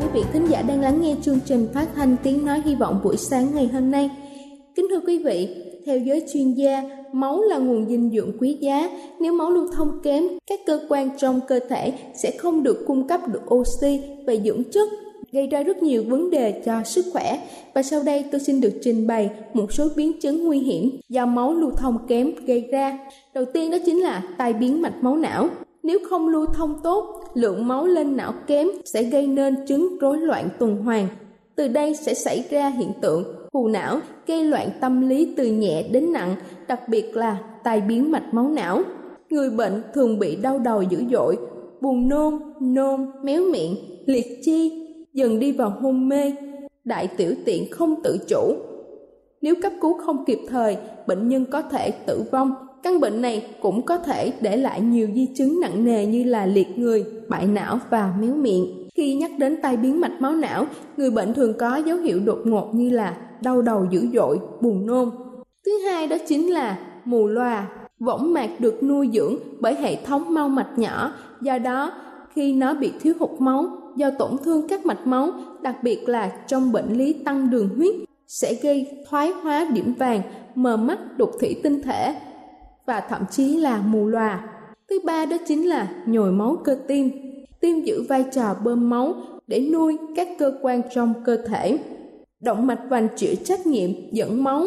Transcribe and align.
Chào 0.00 0.08
quý 0.08 0.20
vị 0.20 0.26
thính 0.32 0.46
giả 0.50 0.62
đang 0.62 0.80
lắng 0.80 1.00
nghe 1.00 1.14
chương 1.22 1.38
trình 1.44 1.68
phát 1.74 1.88
thanh 1.94 2.16
tiếng 2.22 2.46
nói 2.46 2.62
hy 2.64 2.74
vọng 2.74 3.00
buổi 3.04 3.16
sáng 3.16 3.46
ngày 3.54 3.70
hôm 3.72 3.90
nay. 3.90 4.10
Kính 4.74 4.86
thưa 4.90 5.00
quý 5.06 5.18
vị, 5.18 5.48
theo 5.86 5.98
giới 5.98 6.26
chuyên 6.32 6.52
gia, 6.52 6.82
máu 7.12 7.42
là 7.42 7.58
nguồn 7.58 7.88
dinh 7.88 8.10
dưỡng 8.10 8.32
quý 8.40 8.58
giá. 8.60 8.90
Nếu 9.20 9.32
máu 9.32 9.50
lưu 9.50 9.68
thông 9.72 10.00
kém, 10.02 10.24
các 10.46 10.60
cơ 10.66 10.80
quan 10.88 11.10
trong 11.18 11.40
cơ 11.48 11.60
thể 11.68 11.92
sẽ 12.22 12.30
không 12.30 12.62
được 12.62 12.84
cung 12.86 13.08
cấp 13.08 13.20
được 13.28 13.54
oxy 13.54 14.00
và 14.26 14.34
dưỡng 14.44 14.62
chất 14.64 14.88
gây 15.32 15.46
ra 15.46 15.62
rất 15.62 15.82
nhiều 15.82 16.04
vấn 16.08 16.30
đề 16.30 16.62
cho 16.64 16.82
sức 16.84 17.04
khỏe 17.12 17.48
và 17.74 17.82
sau 17.82 18.02
đây 18.02 18.24
tôi 18.32 18.40
xin 18.40 18.60
được 18.60 18.72
trình 18.82 19.06
bày 19.06 19.30
một 19.54 19.72
số 19.72 19.88
biến 19.96 20.20
chứng 20.20 20.44
nguy 20.44 20.58
hiểm 20.58 20.90
do 21.08 21.26
máu 21.26 21.54
lưu 21.54 21.70
thông 21.70 22.06
kém 22.08 22.32
gây 22.46 22.68
ra. 22.72 22.98
Đầu 23.34 23.44
tiên 23.44 23.70
đó 23.70 23.76
chính 23.86 24.02
là 24.02 24.22
tai 24.38 24.52
biến 24.52 24.82
mạch 24.82 25.02
máu 25.02 25.16
não. 25.16 25.48
Nếu 25.82 25.98
không 26.10 26.28
lưu 26.28 26.46
thông 26.46 26.74
tốt, 26.82 27.25
lượng 27.36 27.68
máu 27.68 27.86
lên 27.86 28.16
não 28.16 28.32
kém 28.46 28.68
sẽ 28.84 29.02
gây 29.02 29.26
nên 29.26 29.66
chứng 29.66 29.98
rối 29.98 30.18
loạn 30.18 30.48
tuần 30.58 30.76
hoàn. 30.76 31.08
Từ 31.56 31.68
đây 31.68 31.94
sẽ 31.94 32.14
xảy 32.14 32.44
ra 32.50 32.68
hiện 32.68 32.92
tượng 33.00 33.24
phù 33.52 33.68
não, 33.68 34.00
gây 34.26 34.44
loạn 34.44 34.68
tâm 34.80 35.08
lý 35.08 35.34
từ 35.36 35.46
nhẹ 35.46 35.88
đến 35.92 36.12
nặng, 36.12 36.34
đặc 36.68 36.88
biệt 36.88 37.16
là 37.16 37.38
tai 37.64 37.80
biến 37.80 38.10
mạch 38.10 38.34
máu 38.34 38.48
não. 38.48 38.82
Người 39.30 39.50
bệnh 39.50 39.82
thường 39.94 40.18
bị 40.18 40.36
đau 40.36 40.58
đầu 40.58 40.82
dữ 40.82 41.02
dội, 41.12 41.36
buồn 41.80 42.08
nôn, 42.08 42.38
nôn, 42.60 43.10
méo 43.22 43.42
miệng, 43.52 43.76
liệt 44.06 44.26
chi, 44.42 44.86
dần 45.12 45.38
đi 45.38 45.52
vào 45.52 45.70
hôn 45.70 46.08
mê, 46.08 46.32
đại 46.84 47.08
tiểu 47.16 47.34
tiện 47.44 47.70
không 47.70 48.02
tự 48.04 48.18
chủ. 48.28 48.54
Nếu 49.40 49.54
cấp 49.62 49.72
cứu 49.80 49.94
không 50.06 50.24
kịp 50.24 50.38
thời, 50.48 50.76
bệnh 51.06 51.28
nhân 51.28 51.44
có 51.50 51.62
thể 51.62 51.90
tử 51.90 52.22
vong 52.32 52.54
Căn 52.86 53.00
bệnh 53.00 53.22
này 53.22 53.46
cũng 53.60 53.82
có 53.82 53.98
thể 53.98 54.32
để 54.40 54.56
lại 54.56 54.80
nhiều 54.80 55.08
di 55.14 55.28
chứng 55.34 55.60
nặng 55.60 55.84
nề 55.84 56.06
như 56.06 56.24
là 56.24 56.46
liệt 56.46 56.78
người, 56.78 57.04
bại 57.28 57.46
não 57.46 57.78
và 57.90 58.14
méo 58.20 58.34
miệng. 58.34 58.88
Khi 58.94 59.14
nhắc 59.14 59.30
đến 59.38 59.56
tai 59.62 59.76
biến 59.76 60.00
mạch 60.00 60.20
máu 60.20 60.32
não, 60.32 60.66
người 60.96 61.10
bệnh 61.10 61.34
thường 61.34 61.54
có 61.58 61.76
dấu 61.76 61.96
hiệu 61.96 62.20
đột 62.24 62.38
ngột 62.44 62.70
như 62.74 62.90
là 62.90 63.16
đau 63.42 63.62
đầu 63.62 63.86
dữ 63.90 64.06
dội, 64.14 64.38
buồn 64.60 64.86
nôn. 64.86 65.10
Thứ 65.64 65.78
hai 65.78 66.06
đó 66.06 66.16
chính 66.28 66.52
là 66.52 66.78
mù 67.04 67.26
loà. 67.26 67.68
Võng 67.98 68.32
mạc 68.32 68.50
được 68.58 68.82
nuôi 68.82 69.10
dưỡng 69.12 69.36
bởi 69.60 69.74
hệ 69.74 69.96
thống 70.04 70.34
mau 70.34 70.48
mạch 70.48 70.78
nhỏ, 70.78 71.12
do 71.40 71.58
đó 71.58 71.92
khi 72.34 72.54
nó 72.54 72.74
bị 72.74 72.92
thiếu 73.00 73.14
hụt 73.20 73.40
máu 73.40 73.66
do 73.96 74.10
tổn 74.18 74.30
thương 74.44 74.68
các 74.68 74.86
mạch 74.86 75.06
máu, 75.06 75.30
đặc 75.62 75.76
biệt 75.82 76.08
là 76.08 76.32
trong 76.46 76.72
bệnh 76.72 76.92
lý 76.98 77.12
tăng 77.12 77.50
đường 77.50 77.68
huyết 77.76 77.94
sẽ 78.26 78.54
gây 78.62 78.86
thoái 79.10 79.30
hóa 79.30 79.66
điểm 79.74 79.94
vàng, 79.98 80.22
mờ 80.54 80.76
mắt, 80.76 80.98
đục 81.16 81.30
thủy 81.40 81.56
tinh 81.62 81.82
thể, 81.82 82.14
và 82.86 83.00
thậm 83.00 83.22
chí 83.30 83.56
là 83.56 83.82
mù 83.86 84.06
lòa. 84.06 84.48
Thứ 84.90 85.00
ba 85.04 85.26
đó 85.26 85.36
chính 85.46 85.68
là 85.68 85.88
nhồi 86.06 86.32
máu 86.32 86.56
cơ 86.64 86.76
tim. 86.88 87.10
Tim 87.60 87.80
giữ 87.80 88.02
vai 88.08 88.24
trò 88.34 88.54
bơm 88.64 88.90
máu 88.90 89.14
để 89.46 89.68
nuôi 89.72 89.96
các 90.16 90.28
cơ 90.38 90.52
quan 90.62 90.82
trong 90.94 91.14
cơ 91.24 91.36
thể. 91.36 91.78
Động 92.40 92.66
mạch 92.66 92.80
vành 92.88 93.08
chịu 93.16 93.34
trách 93.44 93.66
nhiệm 93.66 93.90
dẫn 94.12 94.44
máu 94.44 94.64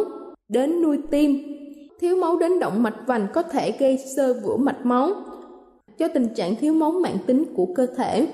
đến 0.50 0.82
nuôi 0.82 0.98
tim. 1.12 1.44
Thiếu 2.00 2.16
máu 2.16 2.38
đến 2.38 2.60
động 2.60 2.84
mạch 2.84 2.98
vành 3.08 3.28
có 3.34 3.42
thể 3.42 3.72
gây 3.80 3.98
sơ 4.16 4.34
vữa 4.34 4.58
mạch 4.58 4.86
máu. 4.86 5.12
Do 5.98 6.08
tình 6.14 6.28
trạng 6.36 6.56
thiếu 6.56 6.74
máu 6.74 6.92
mạng 6.92 7.18
tính 7.26 7.44
của 7.56 7.66
cơ 7.76 7.86
thể, 7.98 8.28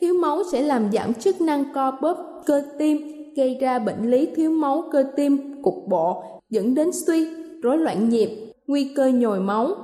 thiếu 0.00 0.14
máu 0.14 0.42
sẽ 0.52 0.62
làm 0.62 0.92
giảm 0.92 1.14
chức 1.14 1.40
năng 1.40 1.64
co 1.74 1.98
bóp 2.02 2.42
cơ 2.46 2.62
tim, 2.78 2.98
gây 3.36 3.58
ra 3.60 3.78
bệnh 3.78 4.10
lý 4.10 4.28
thiếu 4.36 4.50
máu 4.50 4.84
cơ 4.92 5.04
tim 5.16 5.62
cục 5.62 5.74
bộ, 5.88 6.22
dẫn 6.50 6.74
đến 6.74 6.90
suy, 7.06 7.28
rối 7.62 7.78
loạn 7.78 8.08
nhịp, 8.08 8.51
nguy 8.66 8.92
cơ 8.96 9.06
nhồi 9.06 9.40
máu, 9.40 9.76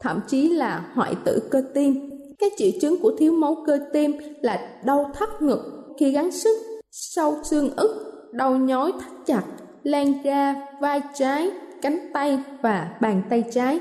thậm 0.00 0.20
chí 0.28 0.48
là 0.48 0.90
hoại 0.94 1.14
tử 1.24 1.48
cơ 1.50 1.62
tim. 1.74 2.10
Các 2.38 2.52
triệu 2.56 2.70
chứng 2.80 3.00
của 3.02 3.12
thiếu 3.18 3.32
máu 3.32 3.56
cơ 3.66 3.78
tim 3.92 4.12
là 4.40 4.80
đau 4.84 5.10
thắt 5.14 5.28
ngực 5.42 5.60
khi 5.98 6.10
gắng 6.10 6.30
sức, 6.30 6.56
sâu 6.90 7.34
xương 7.44 7.70
ức, 7.76 8.12
đau 8.32 8.56
nhói 8.56 8.92
thắt 9.00 9.12
chặt, 9.26 9.42
lan 9.82 10.22
ra 10.24 10.66
vai 10.80 11.00
trái, 11.14 11.50
cánh 11.82 12.10
tay 12.14 12.38
và 12.62 12.96
bàn 13.00 13.22
tay 13.30 13.44
trái. 13.52 13.80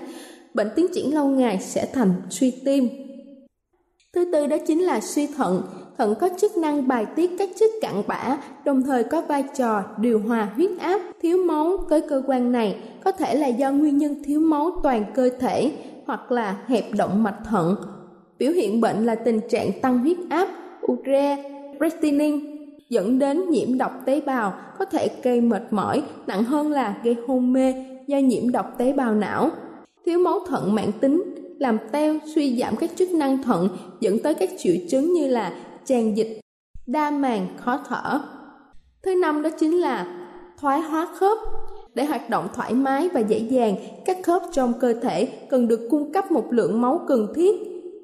Bệnh 0.53 0.69
tiến 0.75 0.87
triển 0.93 1.13
lâu 1.13 1.27
ngày 1.27 1.59
sẽ 1.61 1.87
thành 1.93 2.13
suy 2.29 2.61
tim. 2.66 2.89
Thứ 4.13 4.25
tư 4.33 4.47
đó 4.47 4.57
chính 4.67 4.85
là 4.85 4.99
suy 5.01 5.27
thận. 5.27 5.61
Thận 5.97 6.16
có 6.19 6.29
chức 6.38 6.57
năng 6.57 6.88
bài 6.88 7.06
tiết 7.16 7.31
các 7.39 7.50
chất 7.59 7.69
cặn 7.81 7.94
bã, 8.07 8.38
đồng 8.66 8.83
thời 8.83 9.03
có 9.03 9.22
vai 9.22 9.44
trò 9.57 9.83
điều 9.97 10.19
hòa 10.19 10.50
huyết 10.56 10.72
áp, 10.79 11.01
thiếu 11.22 11.38
máu 11.38 11.78
tới 11.89 12.01
cơ 12.01 12.22
quan 12.28 12.51
này 12.51 12.75
có 13.03 13.11
thể 13.11 13.35
là 13.35 13.47
do 13.47 13.72
nguyên 13.72 13.97
nhân 13.97 14.23
thiếu 14.23 14.39
máu 14.39 14.72
toàn 14.84 15.05
cơ 15.16 15.29
thể 15.39 15.72
hoặc 16.05 16.31
là 16.31 16.57
hẹp 16.67 16.84
động 16.97 17.23
mạch 17.23 17.38
thận. 17.50 17.75
Biểu 18.39 18.51
hiện 18.51 18.81
bệnh 18.81 19.05
là 19.05 19.16
tình 19.16 19.39
trạng 19.50 19.81
tăng 19.81 20.00
huyết 20.00 20.17
áp, 20.29 20.47
ure, 20.91 21.44
retinin 21.79 22.39
dẫn 22.89 23.19
đến 23.19 23.50
nhiễm 23.50 23.78
độc 23.78 23.91
tế 24.05 24.22
bào 24.22 24.53
có 24.79 24.85
thể 24.85 25.09
gây 25.23 25.41
mệt 25.41 25.63
mỏi, 25.72 26.03
nặng 26.28 26.44
hơn 26.44 26.72
là 26.72 26.95
gây 27.03 27.16
hôn 27.28 27.53
mê 27.53 27.73
do 28.08 28.17
nhiễm 28.17 28.52
độc 28.52 28.78
tế 28.78 28.93
bào 28.93 29.16
não. 29.16 29.49
Thiếu 30.05 30.19
máu 30.19 30.40
thận 30.47 30.75
mạng 30.75 30.91
tính 30.99 31.23
làm 31.59 31.78
teo 31.91 32.16
suy 32.35 32.58
giảm 32.59 32.75
các 32.75 32.90
chức 32.96 33.11
năng 33.11 33.43
thận 33.43 33.69
dẫn 33.99 34.19
tới 34.19 34.34
các 34.34 34.49
triệu 34.58 34.75
chứng 34.90 35.14
như 35.14 35.28
là 35.28 35.53
tràn 35.85 36.17
dịch, 36.17 36.40
đa 36.87 37.11
màng, 37.11 37.47
khó 37.58 37.79
thở. 37.87 38.20
Thứ 39.03 39.16
năm 39.16 39.41
đó 39.41 39.49
chính 39.59 39.82
là 39.82 40.28
thoái 40.59 40.82
hóa 40.82 41.08
khớp. 41.20 41.37
Để 41.93 42.05
hoạt 42.05 42.29
động 42.29 42.47
thoải 42.55 42.73
mái 42.73 43.09
và 43.09 43.20
dễ 43.20 43.37
dàng, 43.37 43.76
các 44.05 44.17
khớp 44.23 44.41
trong 44.52 44.73
cơ 44.79 44.93
thể 44.93 45.26
cần 45.49 45.67
được 45.67 45.87
cung 45.91 46.14
cấp 46.14 46.32
một 46.32 46.53
lượng 46.53 46.82
máu 46.82 46.99
cần 47.08 47.28
thiết 47.35 47.55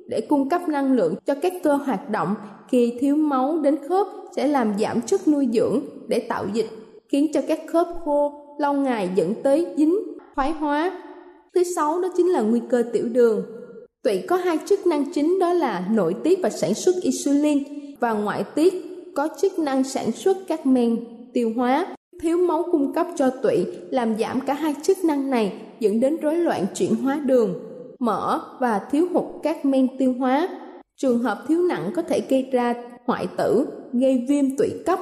để 0.08 0.22
cung 0.22 0.50
cấp 0.50 0.62
năng 0.70 0.94
lượng 0.94 1.16
cho 1.26 1.36
các 1.42 1.54
cơ 1.64 1.76
hoạt 1.76 2.10
động. 2.10 2.36
Khi 2.68 2.98
thiếu 3.00 3.16
máu 3.16 3.60
đến 3.64 3.78
khớp 3.90 4.08
sẽ 4.36 4.48
làm 4.48 4.74
giảm 4.80 5.02
chất 5.02 5.28
nuôi 5.28 5.48
dưỡng 5.54 5.80
để 6.08 6.20
tạo 6.20 6.46
dịch, 6.54 6.70
khiến 7.10 7.32
cho 7.34 7.42
các 7.48 7.60
khớp 7.68 7.88
khô 8.06 8.46
lâu 8.60 8.74
ngày 8.74 9.10
dẫn 9.16 9.34
tới 9.44 9.68
dính, 9.78 9.96
thoái 10.36 10.52
hóa. 10.52 11.02
Thứ 11.54 11.64
sáu 11.76 12.02
đó 12.02 12.08
chính 12.18 12.28
là 12.28 12.42
nguy 12.42 12.62
cơ 12.70 12.84
tiểu 12.94 13.06
đường. 13.12 13.46
Tụy 14.04 14.24
có 14.28 14.36
hai 14.36 14.60
chức 14.66 14.88
năng 14.88 15.14
chính 15.14 15.40
đó 15.40 15.54
là 15.54 15.88
nội 15.92 16.16
tiết 16.24 16.40
và 16.44 16.50
sản 16.50 16.74
xuất 16.74 16.96
insulin 17.02 17.64
và 18.00 18.14
ngoại 18.14 18.44
tiết 18.56 18.74
có 19.16 19.28
chức 19.42 19.60
năng 19.60 19.84
sản 19.84 20.12
xuất 20.12 20.38
các 20.48 20.66
men 20.66 20.98
tiêu 21.34 21.54
hóa 21.56 21.96
thiếu 22.22 22.38
máu 22.38 22.64
cung 22.72 22.94
cấp 22.94 23.08
cho 23.16 23.30
tụy 23.30 23.66
làm 23.90 24.18
giảm 24.20 24.42
cả 24.42 24.54
hai 24.54 24.76
chức 24.84 25.04
năng 25.04 25.30
này 25.30 25.54
dẫn 25.80 26.00
đến 26.00 26.18
rối 26.22 26.36
loạn 26.36 26.66
chuyển 26.76 26.96
hóa 26.96 27.22
đường. 27.26 27.60
mỡ 28.00 28.40
và 28.60 28.82
thiếu 28.92 29.08
hụt 29.14 29.26
các 29.44 29.66
men 29.66 29.98
tiêu 29.98 30.16
hóa. 30.20 30.50
Trường 30.98 31.20
hợp 31.20 31.44
thiếu 31.48 31.62
nặng 31.62 31.92
có 31.96 32.02
thể 32.02 32.22
gây 32.30 32.50
ra 32.52 32.74
hoại 33.06 33.28
tử, 33.38 33.68
gây 33.94 34.26
viêm 34.30 34.58
tụy 34.58 34.70
cấp, 34.86 35.00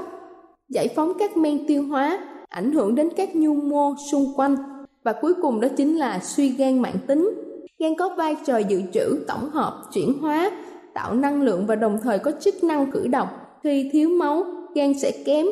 giải 0.70 0.88
phóng 0.96 1.14
các 1.20 1.38
men 1.38 1.68
tiêu 1.68 1.84
hóa, 1.84 2.20
ảnh 2.50 2.72
hưởng 2.72 2.96
đến 2.96 3.10
các 3.18 3.36
nhu 3.36 3.54
mô 3.54 3.94
xung 4.12 4.34
quanh 4.36 4.56
và 5.04 5.14
cuối 5.22 5.34
cùng 5.42 5.62
đó 5.62 5.68
chính 5.78 5.98
là 5.98 6.20
suy 6.20 6.50
gan 6.50 6.80
mãn 6.80 6.96
tính. 7.08 7.49
Gan 7.80 7.96
có 7.96 8.10
vai 8.18 8.36
trò 8.46 8.58
dự 8.58 8.82
trữ, 8.94 9.18
tổng 9.28 9.50
hợp, 9.50 9.82
chuyển 9.94 10.14
hóa, 10.22 10.52
tạo 10.94 11.14
năng 11.14 11.42
lượng 11.42 11.66
và 11.66 11.76
đồng 11.76 11.98
thời 12.04 12.20
có 12.20 12.32
chức 12.40 12.64
năng 12.64 12.92
cử 12.92 13.08
động. 13.08 13.28
Khi 13.64 13.90
thiếu 13.94 14.10
máu, 14.10 14.44
gan 14.76 15.00
sẽ 15.00 15.12
kém, 15.26 15.46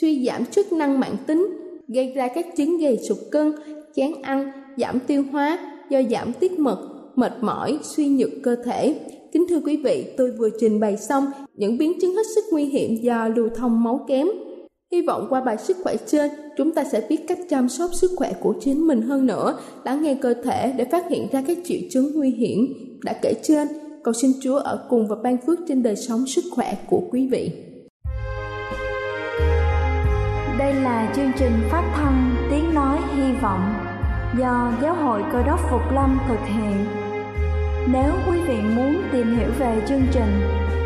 suy 0.00 0.26
giảm 0.26 0.46
chức 0.46 0.72
năng 0.72 1.00
mạng 1.00 1.16
tính, 1.26 1.46
gây 1.88 2.12
ra 2.16 2.28
các 2.28 2.56
chứng 2.56 2.78
gầy 2.78 2.98
sụt 3.08 3.18
cân, 3.30 3.52
chán 3.94 4.22
ăn, 4.22 4.52
giảm 4.76 5.00
tiêu 5.00 5.24
hóa 5.32 5.58
do 5.90 6.02
giảm 6.10 6.32
tiết 6.32 6.58
mật, 6.58 6.88
mệt 7.16 7.32
mỏi, 7.40 7.78
suy 7.82 8.08
nhược 8.08 8.30
cơ 8.42 8.56
thể. 8.64 8.94
Kính 9.32 9.44
thưa 9.48 9.60
quý 9.64 9.76
vị, 9.76 10.06
tôi 10.16 10.30
vừa 10.30 10.48
trình 10.60 10.80
bày 10.80 10.96
xong 10.96 11.24
những 11.54 11.78
biến 11.78 11.92
chứng 12.00 12.16
hết 12.16 12.26
sức 12.34 12.44
nguy 12.52 12.64
hiểm 12.64 12.96
do 12.96 13.28
lưu 13.28 13.48
thông 13.56 13.84
máu 13.84 14.04
kém. 14.08 14.28
Hy 14.92 15.02
vọng 15.02 15.26
qua 15.30 15.40
bài 15.40 15.56
sức 15.58 15.76
khỏe 15.82 15.96
trên, 16.06 16.30
chúng 16.56 16.74
ta 16.74 16.84
sẽ 16.84 17.06
biết 17.08 17.24
cách 17.28 17.38
chăm 17.50 17.68
sóc 17.68 17.90
sức 17.94 18.10
khỏe 18.16 18.32
của 18.40 18.54
chính 18.60 18.86
mình 18.86 19.02
hơn 19.02 19.26
nữa, 19.26 19.58
lắng 19.84 20.02
nghe 20.02 20.14
cơ 20.22 20.34
thể 20.44 20.72
để 20.76 20.84
phát 20.84 21.10
hiện 21.10 21.28
ra 21.32 21.42
các 21.46 21.58
triệu 21.64 21.78
chứng 21.90 22.10
nguy 22.14 22.30
hiểm 22.30 22.58
đã 23.04 23.12
kể 23.22 23.34
trên. 23.42 23.68
Cầu 24.04 24.14
xin 24.14 24.32
Chúa 24.42 24.56
ở 24.56 24.86
cùng 24.90 25.08
và 25.08 25.16
ban 25.22 25.36
phước 25.46 25.58
trên 25.68 25.82
đời 25.82 25.96
sống 25.96 26.26
sức 26.26 26.44
khỏe 26.50 26.76
của 26.86 27.02
quý 27.10 27.28
vị. 27.28 27.50
Đây 30.58 30.74
là 30.74 31.12
chương 31.16 31.32
trình 31.38 31.52
phát 31.70 31.92
thanh 31.94 32.34
Tiếng 32.50 32.74
Nói 32.74 32.98
Hy 33.16 33.32
Vọng 33.42 33.74
do 34.38 34.72
Giáo 34.82 34.94
hội 34.94 35.22
Cơ 35.32 35.42
đốc 35.46 35.60
Phục 35.70 35.92
Lâm 35.94 36.18
thực 36.28 36.40
hiện. 36.46 36.84
Nếu 37.92 38.12
quý 38.30 38.38
vị 38.48 38.56
muốn 38.76 39.02
tìm 39.12 39.38
hiểu 39.38 39.48
về 39.58 39.82
chương 39.88 40.06
trình 40.12 40.40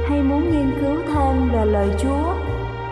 hay 0.09 0.23
muốn 0.23 0.41
nghiên 0.41 0.71
cứu 0.81 0.97
thêm 1.07 1.51
về 1.53 1.65
lời 1.65 1.89
Chúa, 2.03 2.36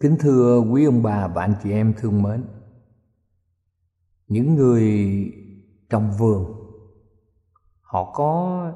Kính 0.00 0.16
thưa 0.20 0.60
quý 0.60 0.84
ông 0.84 1.02
bà 1.02 1.28
và 1.28 1.42
anh 1.42 1.54
chị 1.62 1.70
em 1.70 1.94
thương 1.98 2.22
mến, 2.22 2.44
Những 4.26 4.54
người 4.54 5.24
trong 5.88 6.12
vườn, 6.18 6.44
Họ 7.80 8.12
có 8.14 8.72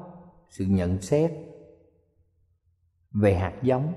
sự 0.49 0.65
nhận 0.65 1.01
xét 1.01 1.31
về 3.11 3.35
hạt 3.35 3.59
giống. 3.63 3.93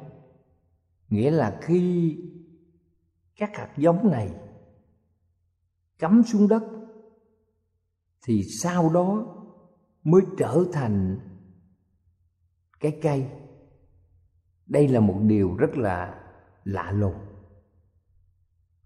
Nghĩa 1.09 1.31
là 1.31 1.59
khi 1.63 2.17
các 3.37 3.51
hạt 3.57 3.75
giống 3.77 4.11
này 4.11 4.35
cắm 5.99 6.23
xuống 6.27 6.49
đất, 6.49 6.63
Thì 8.23 8.43
sau 8.43 8.91
đó 8.93 9.37
mới 10.03 10.23
trở 10.39 10.65
thành 10.73 11.19
cái 12.81 12.99
cây. 13.03 13.31
Đây 14.67 14.89
là 14.89 15.01
một 15.01 15.21
điều 15.23 15.57
rất 15.57 15.77
là 15.77 16.25
lạ 16.65 16.93
lùng. 16.93 17.15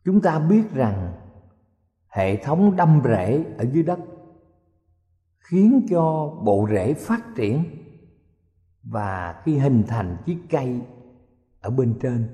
Chúng 0.04 0.20
ta 0.20 0.38
biết 0.38 0.62
rằng 0.72 1.12
hệ 2.08 2.36
thống 2.36 2.76
đâm 2.76 3.00
rễ 3.04 3.44
ở 3.58 3.64
dưới 3.72 3.82
đất 3.82 3.98
khiến 5.38 5.86
cho 5.90 6.34
bộ 6.44 6.68
rễ 6.70 6.94
phát 6.94 7.22
triển 7.36 7.64
và 8.82 9.42
khi 9.44 9.58
hình 9.58 9.82
thành 9.88 10.16
chiếc 10.26 10.38
cây 10.50 10.80
ở 11.60 11.70
bên 11.70 11.98
trên, 12.02 12.28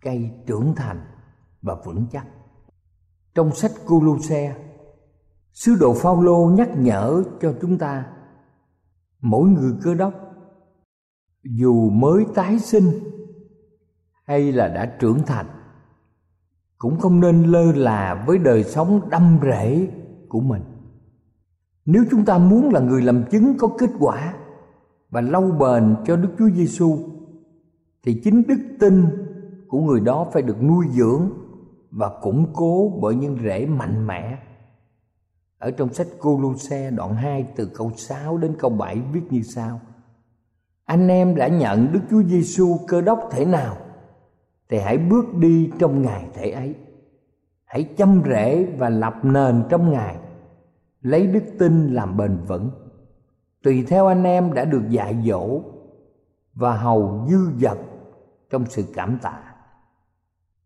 cây 0.00 0.30
trưởng 0.46 0.74
thành 0.76 1.00
và 1.62 1.74
vững 1.84 2.06
chắc. 2.12 2.26
Trong 3.34 3.54
sách 3.54 3.72
Colosse, 3.86 4.56
sứ 5.52 5.76
đồ 5.80 5.94
Phaolô 5.94 6.50
nhắc 6.56 6.70
nhở 6.76 7.22
cho 7.40 7.54
chúng 7.60 7.78
ta 7.78 8.06
mỗi 9.20 9.48
người 9.48 9.72
cơ 9.82 9.94
đốc 9.94 10.14
dù 11.42 11.90
mới 11.90 12.26
tái 12.34 12.58
sinh 12.58 12.84
hay 14.28 14.52
là 14.52 14.68
đã 14.68 14.86
trưởng 14.86 15.18
thành. 15.26 15.46
Cũng 16.78 16.98
không 16.98 17.20
nên 17.20 17.42
lơ 17.42 17.72
là 17.72 18.24
với 18.26 18.38
đời 18.38 18.64
sống 18.64 19.00
đâm 19.10 19.38
rễ 19.42 19.88
của 20.28 20.40
mình. 20.40 20.62
Nếu 21.84 22.04
chúng 22.10 22.24
ta 22.24 22.38
muốn 22.38 22.72
là 22.72 22.80
người 22.80 23.02
làm 23.02 23.24
chứng 23.30 23.54
có 23.58 23.68
kết 23.78 23.90
quả 23.98 24.34
và 25.10 25.20
lâu 25.20 25.50
bền 25.50 25.96
cho 26.06 26.16
Đức 26.16 26.28
Chúa 26.38 26.50
Giêsu 26.50 26.98
thì 28.02 28.20
chính 28.24 28.42
đức 28.48 28.58
tin 28.80 29.06
của 29.68 29.80
người 29.80 30.00
đó 30.00 30.26
phải 30.32 30.42
được 30.42 30.62
nuôi 30.62 30.86
dưỡng 30.90 31.30
và 31.90 32.10
củng 32.22 32.46
cố 32.52 32.98
bởi 33.02 33.14
những 33.14 33.38
rễ 33.44 33.66
mạnh 33.66 34.06
mẽ. 34.06 34.38
Ở 35.58 35.70
trong 35.70 35.92
sách 35.92 36.06
Cô 36.20 36.40
Lu 36.40 36.56
Xe 36.56 36.90
đoạn 36.90 37.14
2 37.14 37.46
từ 37.56 37.70
câu 37.74 37.92
6 37.96 38.38
đến 38.38 38.56
câu 38.58 38.70
7 38.70 39.00
viết 39.12 39.22
như 39.30 39.42
sau: 39.42 39.80
Anh 40.84 41.08
em 41.08 41.34
đã 41.34 41.48
nhận 41.48 41.92
Đức 41.92 42.00
Chúa 42.10 42.22
Giêsu 42.22 42.78
cơ 42.88 43.00
đốc 43.00 43.28
thể 43.30 43.44
nào? 43.44 43.76
Thì 44.68 44.78
hãy 44.78 44.98
bước 44.98 45.34
đi 45.34 45.70
trong 45.78 46.02
ngài 46.02 46.26
thể 46.34 46.50
ấy. 46.50 46.74
Hãy 47.64 47.84
chăm 47.96 48.22
rễ 48.26 48.64
và 48.78 48.88
lập 48.88 49.14
nền 49.22 49.64
trong 49.68 49.90
ngài. 49.90 50.16
Lấy 51.00 51.26
đức 51.26 51.44
tin 51.58 51.94
làm 51.94 52.16
bền 52.16 52.38
vững. 52.46 52.70
Tùy 53.62 53.84
theo 53.88 54.06
anh 54.06 54.24
em 54.24 54.54
đã 54.54 54.64
được 54.64 54.82
dạy 54.88 55.16
dỗ 55.26 55.60
và 56.54 56.76
hầu 56.76 57.26
dư 57.30 57.38
dật 57.58 57.78
trong 58.50 58.64
sự 58.66 58.84
cảm 58.94 59.18
tạ. 59.22 59.42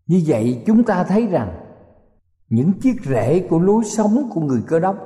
Như 0.07 0.23
vậy 0.27 0.63
chúng 0.67 0.85
ta 0.85 1.05
thấy 1.05 1.27
rằng, 1.27 1.53
những 2.49 2.73
chiếc 2.73 2.97
rễ 3.05 3.47
của 3.51 3.59
lối 3.59 3.85
sống 3.85 4.31
của 4.35 4.41
người 4.41 4.63
cơ 4.67 4.81
đốc 4.81 4.97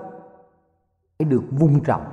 phải 1.18 1.28
được 1.28 1.42
vun 1.50 1.80
trồng. 1.84 2.04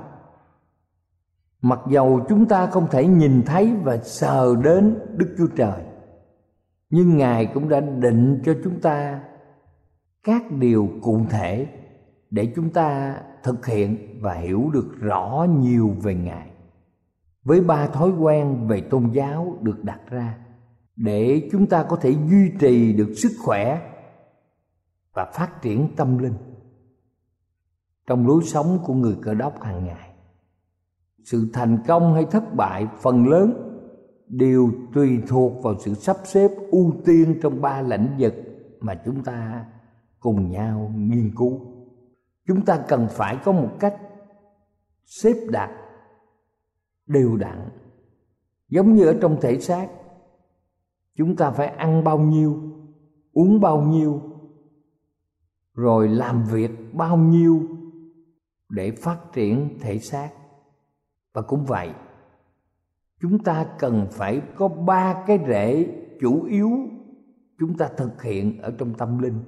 Mặc 1.62 1.80
dầu 1.90 2.20
chúng 2.28 2.46
ta 2.46 2.66
không 2.66 2.86
thể 2.90 3.06
nhìn 3.06 3.42
thấy 3.46 3.72
và 3.82 3.96
sờ 3.96 4.56
đến 4.56 4.98
đức 5.16 5.34
chúa 5.38 5.46
trời 5.56 5.82
nhưng 6.94 7.16
ngài 7.16 7.46
cũng 7.46 7.68
đã 7.68 7.80
định 7.80 8.42
cho 8.44 8.54
chúng 8.64 8.80
ta 8.80 9.20
các 10.24 10.42
điều 10.52 10.88
cụ 11.02 11.20
thể 11.30 11.66
để 12.30 12.52
chúng 12.56 12.70
ta 12.70 13.20
thực 13.42 13.66
hiện 13.66 14.18
và 14.20 14.34
hiểu 14.34 14.70
được 14.72 14.88
rõ 15.00 15.46
nhiều 15.58 15.94
về 16.02 16.14
ngài, 16.14 16.50
với 17.44 17.60
ba 17.60 17.86
thói 17.86 18.10
quen 18.10 18.66
về 18.68 18.80
tôn 18.80 19.10
giáo 19.12 19.58
được 19.60 19.84
đặt 19.84 20.00
ra 20.10 20.38
để 20.96 21.48
chúng 21.52 21.66
ta 21.66 21.82
có 21.88 21.96
thể 21.96 22.10
duy 22.10 22.50
trì 22.60 22.92
được 22.92 23.12
sức 23.16 23.32
khỏe 23.44 23.92
và 25.14 25.24
phát 25.34 25.62
triển 25.62 25.88
tâm 25.96 26.18
linh. 26.18 26.36
Trong 28.06 28.26
lối 28.26 28.42
sống 28.44 28.78
của 28.84 28.94
người 28.94 29.16
cơ 29.22 29.34
đốc 29.34 29.62
hàng 29.62 29.84
ngày, 29.84 30.10
sự 31.24 31.50
thành 31.52 31.78
công 31.86 32.14
hay 32.14 32.24
thất 32.30 32.54
bại 32.54 32.86
phần 33.02 33.28
lớn 33.28 33.73
đều 34.28 34.72
tùy 34.94 35.22
thuộc 35.28 35.62
vào 35.62 35.74
sự 35.80 35.94
sắp 35.94 36.16
xếp 36.24 36.50
ưu 36.70 36.92
tiên 37.04 37.38
trong 37.42 37.60
ba 37.60 37.82
lĩnh 37.82 38.08
vực 38.18 38.34
mà 38.80 39.02
chúng 39.04 39.24
ta 39.24 39.64
cùng 40.20 40.50
nhau 40.50 40.92
nghiên 40.96 41.34
cứu. 41.36 41.60
Chúng 42.46 42.64
ta 42.64 42.84
cần 42.88 43.08
phải 43.10 43.38
có 43.44 43.52
một 43.52 43.70
cách 43.80 43.96
xếp 45.04 45.34
đặt, 45.50 45.70
đều 47.06 47.36
đặn. 47.36 47.68
Giống 48.68 48.94
như 48.94 49.04
ở 49.04 49.18
trong 49.20 49.40
thể 49.40 49.60
xác, 49.60 49.88
chúng 51.16 51.36
ta 51.36 51.50
phải 51.50 51.68
ăn 51.68 52.04
bao 52.04 52.18
nhiêu, 52.18 52.56
uống 53.32 53.60
bao 53.60 53.82
nhiêu, 53.82 54.20
rồi 55.74 56.08
làm 56.08 56.44
việc 56.44 56.70
bao 56.92 57.16
nhiêu 57.16 57.62
để 58.68 58.90
phát 58.90 59.18
triển 59.32 59.78
thể 59.80 59.98
xác. 59.98 60.30
Và 61.32 61.42
cũng 61.42 61.64
vậy 61.64 61.90
chúng 63.24 63.38
ta 63.38 63.66
cần 63.78 64.06
phải 64.10 64.40
có 64.56 64.68
ba 64.68 65.24
cái 65.26 65.38
rễ 65.48 65.86
chủ 66.20 66.42
yếu 66.42 66.70
chúng 67.58 67.76
ta 67.76 67.88
thực 67.96 68.22
hiện 68.22 68.62
ở 68.62 68.72
trong 68.78 68.94
tâm 68.94 69.18
linh 69.18 69.40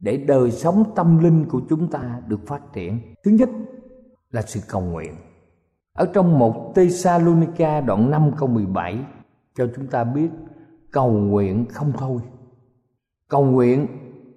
để 0.00 0.16
đời 0.16 0.50
sống 0.50 0.84
tâm 0.94 1.18
linh 1.18 1.44
của 1.48 1.60
chúng 1.68 1.90
ta 1.90 2.20
được 2.28 2.46
phát 2.46 2.72
triển. 2.72 2.98
Thứ 3.24 3.30
nhất 3.30 3.48
là 4.30 4.42
sự 4.42 4.60
cầu 4.68 4.80
nguyện. 4.80 5.14
Ở 5.92 6.06
trong 6.14 6.38
một 6.38 6.72
Thessalonica 6.74 7.80
đoạn 7.80 8.10
5 8.10 8.30
câu 8.38 8.48
17 8.48 8.98
cho 9.54 9.66
chúng 9.76 9.86
ta 9.86 10.04
biết 10.04 10.28
cầu 10.90 11.10
nguyện 11.10 11.66
không 11.70 11.92
thôi. 11.98 12.20
Cầu 13.28 13.44
nguyện 13.44 13.86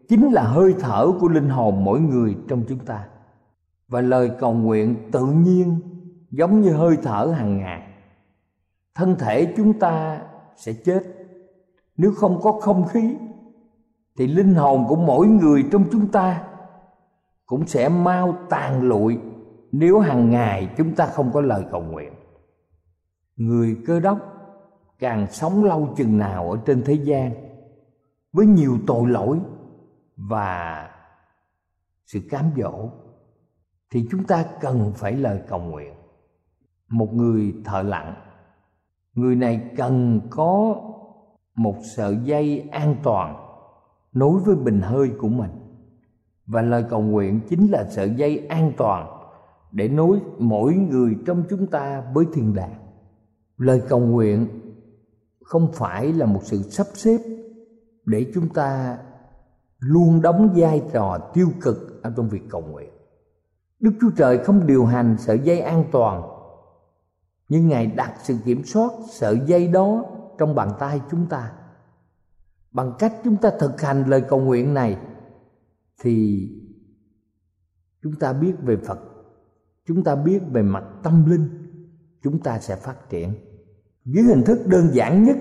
chính 0.07 0.31
là 0.31 0.43
hơi 0.43 0.75
thở 0.79 1.11
của 1.19 1.27
linh 1.27 1.49
hồn 1.49 1.83
mỗi 1.83 1.99
người 1.99 2.35
trong 2.47 2.63
chúng 2.69 2.79
ta. 2.79 3.07
Và 3.87 4.01
lời 4.01 4.31
cầu 4.39 4.53
nguyện 4.53 4.95
tự 5.11 5.25
nhiên 5.25 5.79
giống 6.31 6.61
như 6.61 6.71
hơi 6.71 6.97
thở 7.03 7.33
hàng 7.37 7.57
ngày 7.57 7.88
thân 8.99 9.15
thể 9.19 9.53
chúng 9.57 9.79
ta 9.79 10.21
sẽ 10.55 10.73
chết. 10.73 11.03
Nếu 11.97 12.11
không 12.15 12.39
có 12.41 12.51
không 12.51 12.87
khí, 12.87 13.15
thì 14.17 14.27
linh 14.27 14.55
hồn 14.55 14.85
của 14.89 14.95
mỗi 14.95 15.27
người 15.27 15.65
trong 15.71 15.83
chúng 15.91 16.07
ta 16.07 16.43
cũng 17.45 17.67
sẽ 17.67 17.89
mau 17.89 18.35
tàn 18.49 18.81
lụi 18.81 19.19
nếu 19.71 19.99
hàng 19.99 20.29
ngày 20.29 20.69
chúng 20.77 20.95
ta 20.95 21.05
không 21.05 21.31
có 21.33 21.41
lời 21.41 21.65
cầu 21.71 21.81
nguyện. 21.81 22.13
Người 23.35 23.77
cơ 23.87 23.99
đốc 23.99 24.19
càng 24.99 25.27
sống 25.31 25.63
lâu 25.63 25.93
chừng 25.97 26.17
nào 26.17 26.51
ở 26.51 26.59
trên 26.65 26.83
thế 26.85 26.93
gian 26.93 27.31
với 28.33 28.45
nhiều 28.45 28.77
tội 28.87 29.09
lỗi 29.09 29.39
và 30.15 30.89
sự 32.05 32.19
cám 32.29 32.45
dỗ, 32.57 32.89
thì 33.91 34.07
chúng 34.11 34.23
ta 34.23 34.45
cần 34.61 34.91
phải 34.95 35.11
lời 35.11 35.41
cầu 35.47 35.59
nguyện. 35.59 35.93
Một 36.89 37.13
người 37.13 37.53
thợ 37.65 37.81
lặng 37.81 38.28
người 39.15 39.35
này 39.35 39.71
cần 39.77 40.21
có 40.29 40.75
một 41.55 41.75
sợi 41.95 42.17
dây 42.23 42.69
an 42.71 42.95
toàn 43.03 43.35
nối 44.13 44.39
với 44.39 44.55
bình 44.55 44.81
hơi 44.81 45.11
của 45.19 45.27
mình. 45.27 45.51
Và 46.45 46.61
lời 46.61 46.85
cầu 46.89 47.01
nguyện 47.01 47.39
chính 47.49 47.71
là 47.71 47.85
sợi 47.89 48.09
dây 48.09 48.47
an 48.47 48.71
toàn 48.77 49.07
để 49.71 49.87
nối 49.87 50.19
mỗi 50.37 50.73
người 50.73 51.17
trong 51.25 51.43
chúng 51.49 51.67
ta 51.67 52.03
với 52.13 52.25
thiên 52.33 52.55
đàng. 52.55 52.75
Lời 53.57 53.81
cầu 53.89 53.99
nguyện 53.99 54.47
không 55.43 55.71
phải 55.73 56.13
là 56.13 56.25
một 56.25 56.39
sự 56.43 56.61
sắp 56.61 56.87
xếp 56.93 57.17
để 58.05 58.31
chúng 58.33 58.49
ta 58.49 58.97
luôn 59.79 60.21
đóng 60.21 60.53
vai 60.55 60.83
trò 60.93 61.17
tiêu 61.33 61.47
cực 61.61 62.03
ở 62.03 62.13
trong 62.17 62.29
việc 62.29 62.41
cầu 62.49 62.61
nguyện. 62.61 62.89
Đức 63.79 63.91
chúa 64.01 64.09
trời 64.17 64.37
không 64.37 64.67
điều 64.67 64.85
hành 64.85 65.15
sợi 65.19 65.39
dây 65.39 65.59
an 65.59 65.83
toàn 65.91 66.38
nhưng 67.49 67.67
ngài 67.67 67.87
đặt 67.87 68.13
sự 68.23 68.35
kiểm 68.45 68.63
soát, 68.63 68.91
sợi 69.09 69.39
dây 69.45 69.67
đó 69.67 70.05
trong 70.37 70.55
bàn 70.55 70.69
tay 70.79 71.01
chúng 71.11 71.25
ta. 71.25 71.51
Bằng 72.71 72.93
cách 72.99 73.13
chúng 73.23 73.37
ta 73.37 73.51
thực 73.59 73.81
hành 73.81 74.03
lời 74.07 74.23
cầu 74.29 74.39
nguyện 74.39 74.73
này, 74.73 74.97
thì 76.01 76.47
chúng 78.03 78.15
ta 78.15 78.33
biết 78.33 78.53
về 78.63 78.77
phật, 78.77 78.99
chúng 79.87 80.03
ta 80.03 80.15
biết 80.15 80.39
về 80.51 80.61
mặt 80.61 80.83
tâm 81.03 81.25
linh, 81.29 81.49
chúng 82.23 82.39
ta 82.39 82.59
sẽ 82.59 82.75
phát 82.75 83.09
triển. 83.09 83.33
Dưới 84.05 84.23
hình 84.23 84.43
thức 84.43 84.59
đơn 84.67 84.87
giản 84.93 85.23
nhất, 85.23 85.37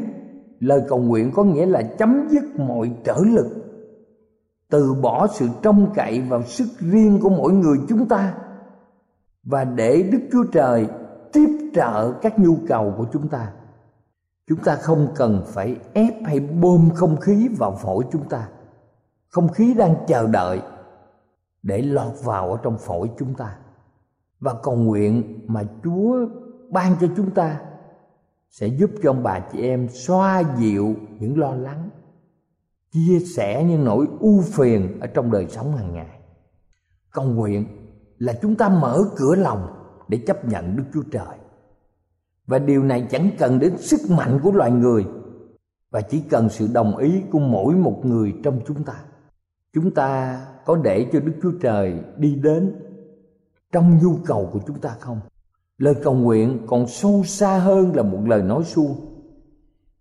lời 0.60 0.82
cầu 0.88 0.98
nguyện 0.98 1.30
có 1.34 1.44
nghĩa 1.44 1.66
là 1.66 1.82
chấm 1.98 2.28
dứt 2.30 2.44
mọi 2.56 2.96
trở 3.04 3.18
lực, 3.26 3.46
từ 4.70 4.94
bỏ 4.94 5.26
sự 5.26 5.48
trông 5.62 5.92
cậy 5.94 6.20
vào 6.20 6.42
sức 6.42 6.68
riêng 6.78 7.18
của 7.22 7.28
mỗi 7.28 7.52
người 7.52 7.78
chúng 7.88 8.08
ta, 8.08 8.34
và 9.42 9.64
để 9.64 10.02
đức 10.12 10.20
chúa 10.32 10.44
trời 10.52 10.88
tiếp 11.32 11.70
trợ 11.74 12.12
các 12.12 12.38
nhu 12.38 12.56
cầu 12.68 12.94
của 12.96 13.06
chúng 13.12 13.28
ta. 13.28 13.52
Chúng 14.48 14.58
ta 14.58 14.76
không 14.76 15.08
cần 15.14 15.42
phải 15.46 15.76
ép 15.92 16.14
hay 16.24 16.40
bơm 16.40 16.90
không 16.94 17.16
khí 17.16 17.48
vào 17.58 17.78
phổi 17.82 18.04
chúng 18.12 18.28
ta. 18.28 18.48
Không 19.28 19.48
khí 19.48 19.74
đang 19.74 19.94
chờ 20.06 20.26
đợi 20.26 20.60
để 21.62 21.82
lọt 21.82 22.12
vào 22.24 22.50
ở 22.50 22.58
trong 22.62 22.78
phổi 22.78 23.10
chúng 23.18 23.34
ta. 23.34 23.56
Và 24.40 24.54
cầu 24.62 24.76
nguyện 24.76 25.40
mà 25.46 25.62
chúa 25.84 26.16
ban 26.70 26.96
cho 27.00 27.06
chúng 27.16 27.30
ta 27.30 27.60
sẽ 28.50 28.66
giúp 28.66 28.90
cho 29.02 29.10
ông 29.10 29.22
bà 29.22 29.40
chị 29.52 29.60
em 29.60 29.88
xoa 29.88 30.42
dịu 30.58 30.94
những 31.18 31.38
lo 31.38 31.54
lắng, 31.54 31.90
chia 32.90 33.18
sẻ 33.36 33.64
những 33.64 33.84
nỗi 33.84 34.06
u 34.20 34.42
phiền 34.42 35.00
ở 35.00 35.06
trong 35.06 35.30
đời 35.30 35.46
sống 35.48 35.76
hàng 35.76 35.94
ngày. 35.94 36.20
Cầu 37.10 37.24
nguyện 37.24 37.66
là 38.18 38.32
chúng 38.42 38.54
ta 38.54 38.68
mở 38.68 39.02
cửa 39.16 39.34
lòng 39.34 39.66
để 40.08 40.18
chấp 40.26 40.44
nhận 40.44 40.76
đức 40.76 40.84
chúa 40.94 41.02
trời. 41.10 41.36
Và 42.46 42.58
điều 42.58 42.84
này 42.84 43.06
chẳng 43.10 43.30
cần 43.38 43.58
đến 43.58 43.78
sức 43.78 44.00
mạnh 44.10 44.40
của 44.42 44.52
loài 44.52 44.70
người, 44.70 45.06
và 45.90 46.00
chỉ 46.00 46.22
cần 46.30 46.48
sự 46.48 46.68
đồng 46.72 46.96
ý 46.96 47.22
của 47.30 47.38
mỗi 47.38 47.74
một 47.74 48.00
người 48.04 48.34
trong 48.42 48.60
chúng 48.66 48.84
ta. 48.84 48.94
Chúng 49.74 49.90
ta 49.90 50.40
có 50.64 50.76
để 50.76 51.06
cho 51.12 51.20
đức 51.20 51.32
chúa 51.42 51.52
trời 51.60 52.00
đi 52.16 52.34
đến 52.34 52.74
trong 53.72 53.98
nhu 54.02 54.16
cầu 54.26 54.50
của 54.52 54.60
chúng 54.66 54.78
ta 54.78 54.90
không? 55.00 55.20
Lời 55.78 55.94
cầu 56.02 56.14
nguyện 56.14 56.58
còn 56.66 56.86
sâu 56.86 57.22
xa 57.24 57.58
hơn 57.58 57.96
là 57.96 58.02
một 58.02 58.18
lời 58.26 58.42
nói 58.42 58.64
suông. 58.64 58.96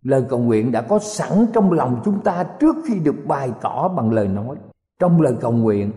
Lời 0.04 0.24
cầu 0.30 0.40
nguyện 0.40 0.72
đã 0.72 0.82
có 0.82 1.00
sẵn 1.00 1.46
trong 1.54 1.72
lòng 1.72 2.02
chúng 2.06 2.20
ta 2.20 2.44
trước 2.60 2.76
khi 2.88 3.00
được 3.00 3.16
bày 3.28 3.52
tỏ 3.62 3.88
bằng 3.88 4.12
lời 4.12 4.28
nói. 4.28 4.56
Trong 5.00 5.22
lời 5.22 5.34
cầu 5.42 5.52
nguyện 5.52 5.92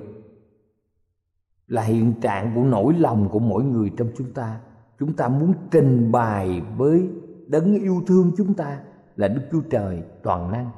là 1.71 1.83
hiện 1.83 2.13
trạng 2.21 2.53
của 2.55 2.63
nỗi 2.63 2.95
lòng 2.95 3.29
của 3.29 3.39
mỗi 3.39 3.65
người 3.65 3.91
trong 3.97 4.09
chúng 4.19 4.33
ta. 4.33 4.61
Chúng 4.99 5.13
ta 5.13 5.29
muốn 5.29 5.55
trình 5.71 6.13
bày 6.13 6.63
với 6.77 7.09
đấng 7.47 7.75
yêu 7.75 8.03
thương 8.07 8.33
chúng 8.37 8.55
ta 8.55 8.79
là 9.17 9.29
đức 9.29 9.43
chúa 9.53 9.61
trời 9.71 10.03
toàn 10.23 10.53
năng, 10.53 10.71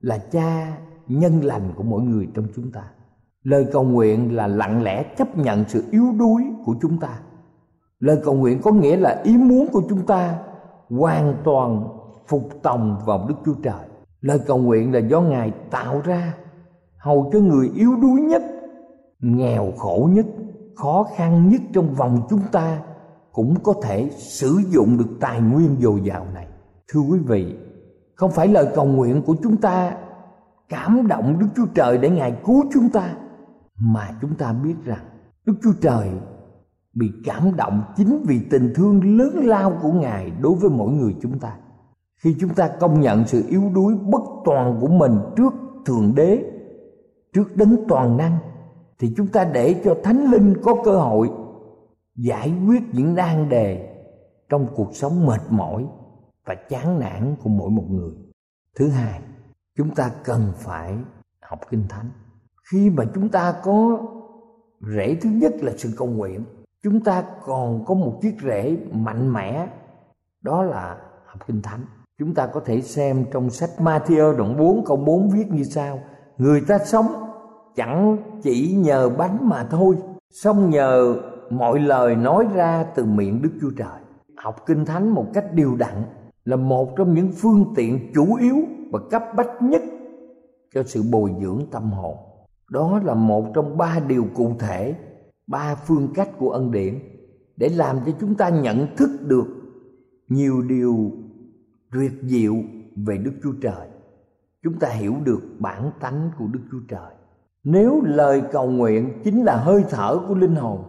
là 0.00 0.18
cha 0.18 0.78
nhân 1.08 1.40
lành 1.44 1.72
của 1.76 1.82
mỗi 1.82 2.02
người 2.02 2.28
trong 2.34 2.46
chúng 2.56 2.72
ta. 2.72 2.82
Lời 3.42 3.66
cầu 3.72 3.84
nguyện 3.84 4.36
là 4.36 4.46
lặng 4.46 4.82
lẽ 4.82 5.14
chấp 5.18 5.38
nhận 5.38 5.64
sự 5.68 5.84
yếu 5.90 6.12
đuối 6.18 6.42
của 6.64 6.74
chúng 6.82 6.98
ta. 6.98 7.18
Lời 8.00 8.20
cầu 8.24 8.34
nguyện 8.34 8.60
có 8.62 8.72
nghĩa 8.72 8.96
là 8.96 9.20
ý 9.24 9.36
muốn 9.36 9.66
của 9.72 9.82
chúng 9.88 10.06
ta 10.06 10.38
hoàn 10.90 11.34
toàn 11.44 11.88
phục 12.26 12.48
tòng 12.62 13.00
vào 13.06 13.26
đức 13.28 13.34
chúa 13.44 13.54
trời. 13.62 13.88
Lời 14.20 14.40
cầu 14.46 14.58
nguyện 14.58 14.92
là 14.92 14.98
do 14.98 15.20
ngài 15.20 15.52
tạo 15.70 16.00
ra, 16.04 16.34
hầu 16.98 17.30
cho 17.32 17.38
người 17.38 17.70
yếu 17.74 17.96
đuối 17.96 18.20
nhất 18.20 18.42
nghèo 19.34 19.72
khổ 19.76 20.08
nhất, 20.12 20.26
khó 20.74 21.06
khăn 21.16 21.48
nhất 21.48 21.60
trong 21.72 21.94
vòng 21.94 22.26
chúng 22.30 22.42
ta 22.52 22.82
cũng 23.32 23.54
có 23.62 23.74
thể 23.82 24.10
sử 24.18 24.60
dụng 24.70 24.98
được 24.98 25.16
tài 25.20 25.40
nguyên 25.40 25.76
dồi 25.80 26.00
dào 26.00 26.26
này. 26.34 26.46
Thưa 26.88 27.00
quý 27.00 27.18
vị, 27.18 27.54
không 28.14 28.30
phải 28.30 28.48
lời 28.48 28.68
cầu 28.74 28.84
nguyện 28.84 29.22
của 29.22 29.36
chúng 29.42 29.56
ta 29.56 29.96
cảm 30.68 31.06
động 31.08 31.38
đức 31.38 31.46
chúa 31.56 31.66
trời 31.74 31.98
để 31.98 32.10
ngài 32.10 32.36
cứu 32.46 32.64
chúng 32.74 32.88
ta, 32.88 33.14
mà 33.78 34.10
chúng 34.20 34.34
ta 34.34 34.52
biết 34.52 34.74
rằng 34.84 35.04
đức 35.46 35.54
chúa 35.62 35.72
trời 35.80 36.10
bị 36.94 37.12
cảm 37.24 37.56
động 37.56 37.82
chính 37.96 38.22
vì 38.26 38.40
tình 38.50 38.72
thương 38.74 39.18
lớn 39.18 39.46
lao 39.46 39.78
của 39.82 39.92
ngài 39.92 40.32
đối 40.40 40.54
với 40.54 40.70
mỗi 40.70 40.92
người 40.92 41.16
chúng 41.22 41.38
ta. 41.38 41.56
Khi 42.22 42.36
chúng 42.40 42.54
ta 42.54 42.68
công 42.68 43.00
nhận 43.00 43.26
sự 43.26 43.42
yếu 43.48 43.62
đuối 43.74 43.94
bất 43.94 44.22
toàn 44.44 44.78
của 44.80 44.88
mình 44.88 45.12
trước 45.36 45.54
thượng 45.86 46.14
đế, 46.14 46.44
trước 47.32 47.56
đấng 47.56 47.88
toàn 47.88 48.16
năng 48.16 48.38
thì 48.98 49.14
chúng 49.16 49.26
ta 49.26 49.44
để 49.44 49.80
cho 49.84 49.96
thánh 50.04 50.30
linh 50.30 50.54
có 50.62 50.82
cơ 50.84 50.98
hội 50.98 51.30
giải 52.16 52.54
quyết 52.68 52.82
những 52.92 53.14
nan 53.14 53.48
đề 53.48 53.96
trong 54.48 54.66
cuộc 54.76 54.96
sống 54.96 55.26
mệt 55.26 55.40
mỏi 55.50 55.86
và 56.44 56.54
chán 56.54 57.00
nản 57.00 57.36
của 57.42 57.50
mỗi 57.50 57.70
một 57.70 57.84
người. 57.90 58.12
Thứ 58.76 58.88
hai, 58.88 59.20
chúng 59.76 59.94
ta 59.94 60.10
cần 60.24 60.52
phải 60.56 60.94
học 61.40 61.60
kinh 61.70 61.84
thánh. 61.88 62.10
Khi 62.70 62.90
mà 62.90 63.04
chúng 63.14 63.28
ta 63.28 63.54
có 63.62 63.98
rễ, 64.80 65.14
thứ 65.14 65.30
nhất 65.30 65.54
là 65.60 65.72
sự 65.76 65.90
cầu 65.96 66.08
nguyện, 66.08 66.44
chúng 66.82 67.04
ta 67.04 67.24
còn 67.44 67.84
có 67.84 67.94
một 67.94 68.18
chiếc 68.22 68.34
rễ 68.42 68.76
mạnh 68.92 69.32
mẽ, 69.32 69.68
đó 70.42 70.62
là 70.62 70.96
học 71.26 71.46
kinh 71.46 71.62
thánh. 71.62 71.84
Chúng 72.18 72.34
ta 72.34 72.46
có 72.46 72.60
thể 72.64 72.82
xem 72.82 73.24
trong 73.32 73.50
sách 73.50 73.70
Matthew 73.78 74.36
đoạn 74.36 74.58
4 74.58 74.84
câu 74.84 74.96
4 74.96 75.30
viết 75.30 75.46
như 75.50 75.64
sau, 75.64 76.00
người 76.38 76.60
ta 76.68 76.78
sống 76.78 77.25
chẳng 77.76 78.16
chỉ 78.42 78.74
nhờ 78.76 79.08
bánh 79.08 79.48
mà 79.48 79.66
thôi 79.70 79.96
song 80.30 80.70
nhờ 80.70 81.16
mọi 81.50 81.80
lời 81.80 82.16
nói 82.16 82.46
ra 82.54 82.84
từ 82.94 83.04
miệng 83.04 83.42
Đức 83.42 83.50
Chúa 83.60 83.70
Trời. 83.76 84.00
Học 84.36 84.66
Kinh 84.66 84.84
Thánh 84.84 85.08
một 85.08 85.26
cách 85.34 85.46
điều 85.54 85.76
đặn 85.76 86.02
là 86.44 86.56
một 86.56 86.96
trong 86.96 87.14
những 87.14 87.32
phương 87.32 87.72
tiện 87.76 88.12
chủ 88.14 88.34
yếu 88.34 88.56
và 88.92 88.98
cấp 89.10 89.22
bách 89.36 89.62
nhất 89.62 89.82
cho 90.74 90.82
sự 90.82 91.02
bồi 91.10 91.34
dưỡng 91.40 91.60
tâm 91.70 91.92
hồn. 91.92 92.16
Đó 92.70 93.00
là 93.04 93.14
một 93.14 93.44
trong 93.54 93.76
ba 93.76 94.00
điều 94.08 94.26
cụ 94.34 94.52
thể, 94.58 94.94
ba 95.46 95.74
phương 95.74 96.08
cách 96.14 96.28
của 96.38 96.50
ân 96.50 96.70
điển 96.70 96.98
để 97.56 97.68
làm 97.68 97.98
cho 98.06 98.12
chúng 98.20 98.34
ta 98.34 98.48
nhận 98.48 98.96
thức 98.96 99.10
được 99.20 99.46
nhiều 100.28 100.62
điều 100.62 101.10
tuyệt 101.92 102.12
diệu 102.22 102.54
về 102.96 103.18
Đức 103.18 103.32
Chúa 103.42 103.52
Trời. 103.62 103.88
Chúng 104.62 104.78
ta 104.78 104.88
hiểu 104.88 105.14
được 105.24 105.42
bản 105.58 105.90
tánh 106.00 106.30
của 106.38 106.46
Đức 106.46 106.60
Chúa 106.70 106.80
Trời. 106.88 107.15
Nếu 107.68 108.00
lời 108.04 108.42
cầu 108.52 108.70
nguyện 108.70 109.20
chính 109.24 109.44
là 109.44 109.56
hơi 109.56 109.84
thở 109.90 110.18
của 110.28 110.34
linh 110.34 110.54
hồn, 110.56 110.82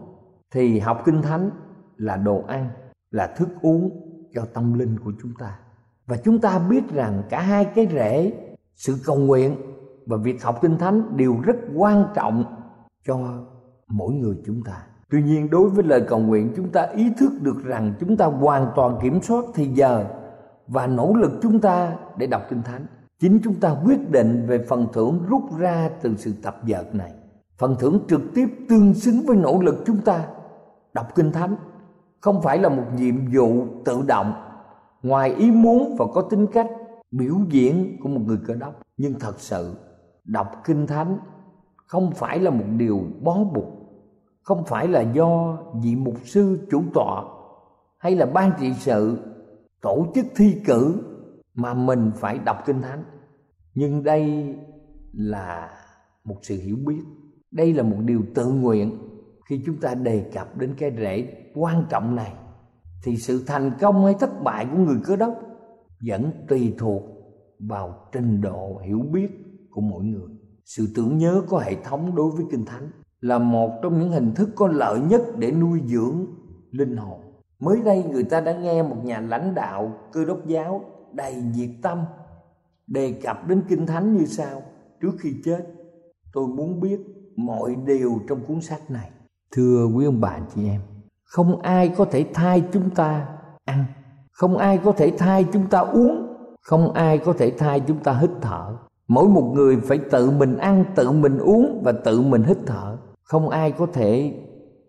thì 0.52 0.80
học 0.80 1.02
kinh 1.06 1.22
thánh 1.22 1.50
là 1.96 2.16
đồ 2.16 2.44
ăn, 2.48 2.70
là 3.12 3.28
thức 3.28 3.50
uống 3.62 3.90
cho 4.34 4.46
tâm 4.54 4.74
linh 4.74 5.00
của 5.06 5.12
chúng 5.22 5.32
ta. 5.40 5.60
Và 6.08 6.18
chúng 6.18 6.40
ta 6.40 6.60
biết 6.60 6.84
rằng 6.94 7.24
cả 7.30 7.42
hai 7.42 7.66
cái 7.66 7.88
rễ, 7.92 8.34
sự 8.76 8.96
cầu 9.06 9.16
nguyện 9.16 9.56
và 10.06 10.18
việc 10.18 10.44
học 10.44 10.60
kinh 10.62 10.78
thánh 10.78 11.18
đều 11.18 11.36
rất 11.44 11.56
quan 11.76 12.06
trọng 12.16 12.44
cho 13.08 13.18
mỗi 13.88 14.13
người 14.13 14.36
chúng 14.46 14.63
ta. 14.63 14.84
Tuy 15.10 15.24
nhiên, 15.24 15.50
đối 15.50 15.70
với 15.70 15.84
lời 15.84 16.06
cầu 16.08 16.20
nguyện, 16.20 16.54
chúng 16.56 16.70
ta 16.70 16.82
ý 16.82 17.13
thức 17.18 17.32
được 17.42 17.66
rằng 17.66 17.94
chúng 18.00 18.18
ta 18.18 18.26
hoàn 18.26 18.72
toàn 18.76 19.00
kiểm 19.02 19.22
soát 19.22 19.46
thì 19.54 19.66
giờ 19.66 20.06
và 20.68 20.88
nỗ 20.88 21.13
lực 21.13 21.32
chúng 21.42 21.60
ta 21.60 21.96
để 22.18 22.28
đọc 22.28 22.42
kinh 22.50 22.62
thánh 22.62 22.86
chính 23.20 23.40
chúng 23.44 23.56
ta 23.56 23.76
quyết 23.86 24.10
định 24.12 24.46
về 24.48 24.66
phần 24.70 24.88
thưởng 24.94 25.26
rút 25.30 25.42
ra 25.58 25.90
từ 26.02 26.16
sự 26.18 26.34
tập 26.44 26.62
dượt 26.68 26.96
này. 26.96 27.12
Phần 27.58 27.76
thưởng 27.80 28.00
trực 28.10 28.22
tiếp 28.36 28.48
tương 28.70 28.94
xứng 28.94 29.22
với 29.26 29.38
nỗ 29.38 29.62
lực 29.62 29.84
chúng 29.86 29.98
ta. 29.98 30.28
Đọc 30.94 31.16
kinh 31.16 31.32
thánh, 31.32 31.56
không 32.20 32.42
phải 32.42 32.58
là 32.58 32.70
một 32.70 32.84
nhiệm 32.96 33.16
vụ 33.34 33.66
tự 33.86 34.02
động. 34.08 34.34
Ngoài 35.04 35.34
ý 35.34 35.52
muốn 35.52 35.96
và 36.00 36.06
có 36.14 36.22
tính 36.22 36.48
cách 36.48 36.68
biểu 37.12 37.36
diễn 37.50 37.98
của 38.04 38.10
một 38.10 38.22
người 38.26 38.38
cơ 38.48 38.54
đốc. 38.56 38.74
Nhưng 38.98 39.20
thật 39.20 39.40
sự, 39.40 39.76
đọc 40.26 40.52
kinh 40.66 40.88
thánh 40.88 41.18
không 41.88 42.12
phải 42.12 42.40
là 42.40 42.52
một 42.52 42.66
điều 42.78 43.02
bó 43.22 43.38
buộc. 43.54 43.68
Không 44.44 44.64
phải 44.66 44.88
là 44.88 45.02
do 45.02 45.58
vị 45.84 45.96
mục 45.96 46.16
sư 46.24 46.68
chủ 46.72 46.84
tọa 46.94 47.24
hay 47.98 48.16
là 48.16 48.26
ban 48.26 48.52
trị 48.60 48.74
sự 48.74 49.18
tổ 49.82 50.06
chức 50.16 50.26
thi 50.36 50.62
cử 50.66 50.96
mà 51.58 51.74
mình 51.74 52.12
phải 52.15 52.39
đọc 52.39 52.58
kinh 52.65 52.82
thánh. 52.82 53.04
Nhưng 53.76 54.04
đây 54.04 54.56
là 55.13 55.70
một 56.24 56.36
sự 56.41 56.62
hiểu 56.62 56.76
biết. 56.86 57.02
Đây 57.52 57.74
là 57.74 57.84
một 57.84 57.98
điều 58.06 58.22
tự 58.36 58.52
nguyện. 58.52 58.98
Khi 59.50 59.62
chúng 59.65 59.78
ta 59.78 59.93
đề 59.93 60.32
cập 60.34 60.58
đến 60.58 60.76
cái 60.78 60.91
rễ 60.98 61.34
quan 61.56 61.86
trọng 61.89 62.15
này, 62.15 62.34
thì 63.04 63.17
sự 63.17 63.43
thành 63.48 63.72
công 63.80 64.06
hay 64.06 64.15
thất 64.20 64.43
bại 64.43 64.67
của 64.72 64.78
người 64.78 64.98
cơ 65.06 65.15
đốc 65.15 65.34
vẫn 66.08 66.32
tùy 66.48 66.76
thuộc 66.78 67.04
vào 67.60 68.08
trình 68.12 68.41
độ 68.41 68.82
hiểu 68.86 69.00
biết 69.12 69.30
của 69.72 69.82
mỗi 69.82 70.04
người. 70.04 70.30
Sự 70.65 70.88
tưởng 70.96 71.17
nhớ 71.17 71.41
có 71.50 71.60
hệ 71.60 71.76
thống 71.84 72.15
đối 72.15 72.32
với 72.32 72.46
kinh 72.52 72.65
thánh 72.65 72.91
là 73.22 73.39
một 73.39 73.72
trong 73.84 74.00
những 74.00 74.12
hình 74.12 74.34
thức 74.34 74.50
có 74.56 74.67
lợi 74.67 75.00
nhất 75.00 75.22
để 75.38 75.52
nuôi 75.52 75.82
dưỡng 75.86 76.26
linh 76.72 76.98
hồn. 76.98 77.22
Mới 77.60 77.82
đây 77.86 78.04
người 78.04 78.24
ta 78.24 78.41
đã 78.41 78.58
nghe 78.58 78.84
một 78.84 78.98
nhà 79.04 79.20
lãnh 79.20 79.56
đạo 79.56 79.93
cơ 80.12 80.26
đốc 80.26 80.48
giáo 80.48 80.82
đầy 81.18 81.36
nhiệt 81.36 81.70
tâm 81.82 81.98
đề 82.88 83.12
cập 83.24 83.48
đến 83.48 83.64
kinh 83.70 83.86
thánh 83.86 84.18
như 84.18 84.26
sau. 84.26 84.62
Trước 85.02 85.12
khi 85.20 85.30
chết, 85.46 85.66
tôi 86.34 86.48
muốn 86.48 86.80
biết 86.80 87.00
mọi 87.36 87.76
điều 87.86 88.20
trong 88.30 88.40
cuốn 88.48 88.62
sách 88.62 88.92
này. 88.92 89.10
Thưa 89.52 89.86
quý 89.96 90.06
ông 90.06 90.22
bà 90.22 90.40
chị 90.56 90.68
em, 90.68 90.82
không 91.24 91.62
ai 91.62 91.90
có 91.98 92.06
thể 92.06 92.26
thay 92.34 92.64
chúng 92.72 92.90
ta 92.90 93.28
ăn, 93.66 93.86
không 94.32 94.58
ai 94.58 94.78
có 94.78 94.92
thể 94.92 95.12
thay 95.18 95.46
chúng 95.54 95.70
ta 95.70 95.80
uống, 95.80 96.28
không 96.62 96.94
ai 96.94 97.18
có 97.18 97.34
thể 97.34 97.52
thay 97.58 97.80
chúng 97.80 98.04
ta 98.04 98.14
hít 98.14 98.30
thở. 98.42 98.78
Mỗi 99.08 99.30
một 99.30 99.52
người 99.56 99.78
phải 99.78 100.00
tự 100.12 100.32
mình 100.32 100.58
ăn, 100.58 100.86
tự 100.96 101.12
mình 101.12 101.38
uống 101.38 101.82
và 101.84 101.92
tự 101.92 102.22
mình 102.22 102.44
hít 102.44 102.58
thở. 102.66 102.98
Không 103.24 103.50
ai 103.50 103.72
có 103.72 103.86
thể 103.94 104.34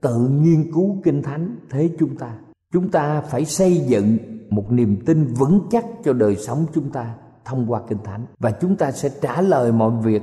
tự 0.01 0.29
nghiên 0.29 0.73
cứu 0.75 0.97
kinh 1.05 1.23
thánh 1.23 1.57
thế 1.71 1.91
chúng 1.99 2.17
ta. 2.17 2.39
Chúng 2.73 2.91
ta 2.91 3.21
phải 3.21 3.45
xây 3.45 3.77
dựng 3.77 4.19
một 4.51 4.73
niềm 4.73 4.97
tin 5.07 5.25
vững 5.25 5.61
chắc 5.71 5.85
cho 6.05 6.13
đời 6.13 6.37
sống 6.37 6.67
chúng 6.75 6.91
ta 6.91 7.15
thông 7.45 7.67
qua 7.69 7.81
kinh 7.89 7.99
thánh. 8.05 8.27
Và 8.39 8.51
chúng 8.51 8.77
ta 8.77 8.93
sẽ 8.93 9.09
trả 9.23 9.41
lời 9.41 9.73
mọi 9.73 9.93
việc 10.03 10.23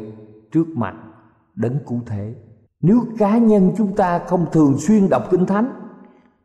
trước 0.51 0.67
mặt 0.67 0.95
đấng 1.55 1.77
cụ 1.85 1.99
thể 2.05 2.35
nếu 2.81 3.05
cá 3.17 3.37
nhân 3.37 3.71
chúng 3.77 3.95
ta 3.95 4.19
không 4.19 4.45
thường 4.51 4.77
xuyên 4.77 5.09
đọc 5.09 5.23
kinh 5.31 5.45
thánh, 5.45 5.69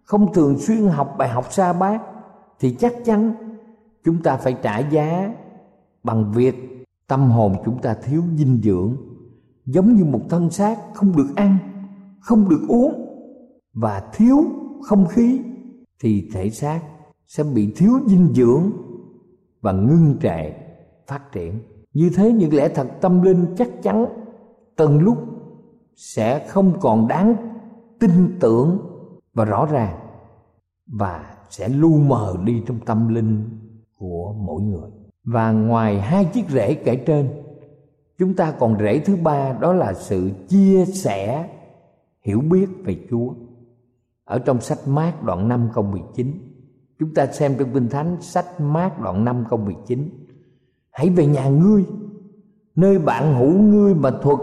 không 0.02 0.32
thường 0.32 0.58
xuyên 0.58 0.86
học 0.86 1.14
bài 1.18 1.28
học 1.28 1.46
sa 1.50 1.72
bát, 1.72 2.02
thì 2.60 2.76
chắc 2.78 2.94
chắn 3.04 3.32
chúng 4.04 4.22
ta 4.22 4.36
phải 4.36 4.56
trả 4.62 4.78
giá 4.78 5.34
bằng 6.04 6.32
việc 6.32 6.86
tâm 7.08 7.30
hồn 7.30 7.56
chúng 7.64 7.82
ta 7.82 7.94
thiếu 7.94 8.22
dinh 8.36 8.60
dưỡng, 8.62 8.96
giống 9.66 9.94
như 9.96 10.04
một 10.04 10.20
thân 10.28 10.50
xác 10.50 10.78
không 10.94 11.16
được 11.16 11.28
ăn, 11.36 11.58
không 12.20 12.48
được 12.48 12.62
uống 12.68 13.06
và 13.72 14.02
thiếu 14.12 14.44
không 14.82 15.06
khí, 15.06 15.40
thì 16.02 16.30
thể 16.32 16.50
xác 16.50 16.80
sẽ 17.30 17.44
bị 17.44 17.72
thiếu 17.76 17.92
dinh 18.06 18.28
dưỡng 18.34 18.70
và 19.60 19.72
ngưng 19.72 20.16
trệ 20.22 20.52
phát 21.06 21.32
triển. 21.32 21.58
Như 21.92 22.10
thế 22.16 22.32
những 22.32 22.54
lẽ 22.54 22.68
thật 22.68 22.86
tâm 23.00 23.22
linh 23.22 23.46
chắc 23.58 23.68
chắn 23.82 24.06
từng 24.76 25.00
lúc 25.00 25.18
sẽ 25.96 26.46
không 26.48 26.80
còn 26.80 27.08
đáng 27.08 27.34
tin 28.00 28.10
tưởng 28.40 28.78
và 29.34 29.44
rõ 29.44 29.66
ràng 29.66 29.98
và 30.86 31.34
sẽ 31.50 31.68
lu 31.68 31.98
mờ 31.98 32.36
đi 32.44 32.62
trong 32.66 32.80
tâm 32.86 33.14
linh 33.14 33.58
của 33.98 34.32
mỗi 34.32 34.62
người. 34.62 34.90
Và 35.24 35.52
ngoài 35.52 36.00
hai 36.00 36.24
chiếc 36.24 36.48
rễ 36.48 36.74
kể 36.74 36.96
trên, 36.96 37.28
chúng 38.18 38.34
ta 38.34 38.52
còn 38.58 38.78
rễ 38.78 38.98
thứ 38.98 39.16
ba, 39.16 39.52
đó 39.52 39.72
là 39.72 39.94
sự 39.94 40.30
chia 40.48 40.84
sẻ, 40.84 41.48
hiểu 42.22 42.40
biết 42.40 42.68
về 42.84 43.06
Chúa. 43.10 43.34
Ở 44.24 44.38
trong 44.38 44.60
sách 44.60 44.88
mát 44.88 45.22
đoạn 45.22 45.48
5 45.48 45.68
câu 45.74 45.84
19 45.84 46.49
chúng 47.00 47.14
ta 47.14 47.26
xem 47.26 47.54
trong 47.58 47.68
kinh 47.74 47.88
thánh, 47.88 48.16
sách 48.20 48.60
mát 48.60 49.00
đoạn 49.00 49.24
5 49.24 49.44
câu 49.50 49.58
19 49.58 50.08
hãy 50.90 51.10
về 51.10 51.26
nhà 51.26 51.48
ngươi, 51.48 51.84
nơi 52.76 52.98
bạn 52.98 53.34
hữu 53.34 53.58
ngươi 53.58 53.94
mà 53.94 54.10
thuật 54.22 54.38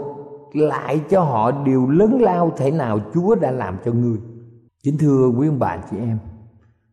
lại 0.52 1.00
cho 1.10 1.20
họ 1.20 1.50
điều 1.64 1.90
lớn 1.90 2.20
lao 2.20 2.52
thể 2.56 2.70
nào 2.70 3.00
Chúa 3.14 3.34
đã 3.34 3.50
làm 3.50 3.76
cho 3.84 3.92
ngươi. 3.92 4.18
Chính 4.82 4.98
thưa 4.98 5.28
quý 5.38 5.48
ông 5.48 5.58
bà 5.58 5.76
chị 5.90 5.96
em, 5.96 6.18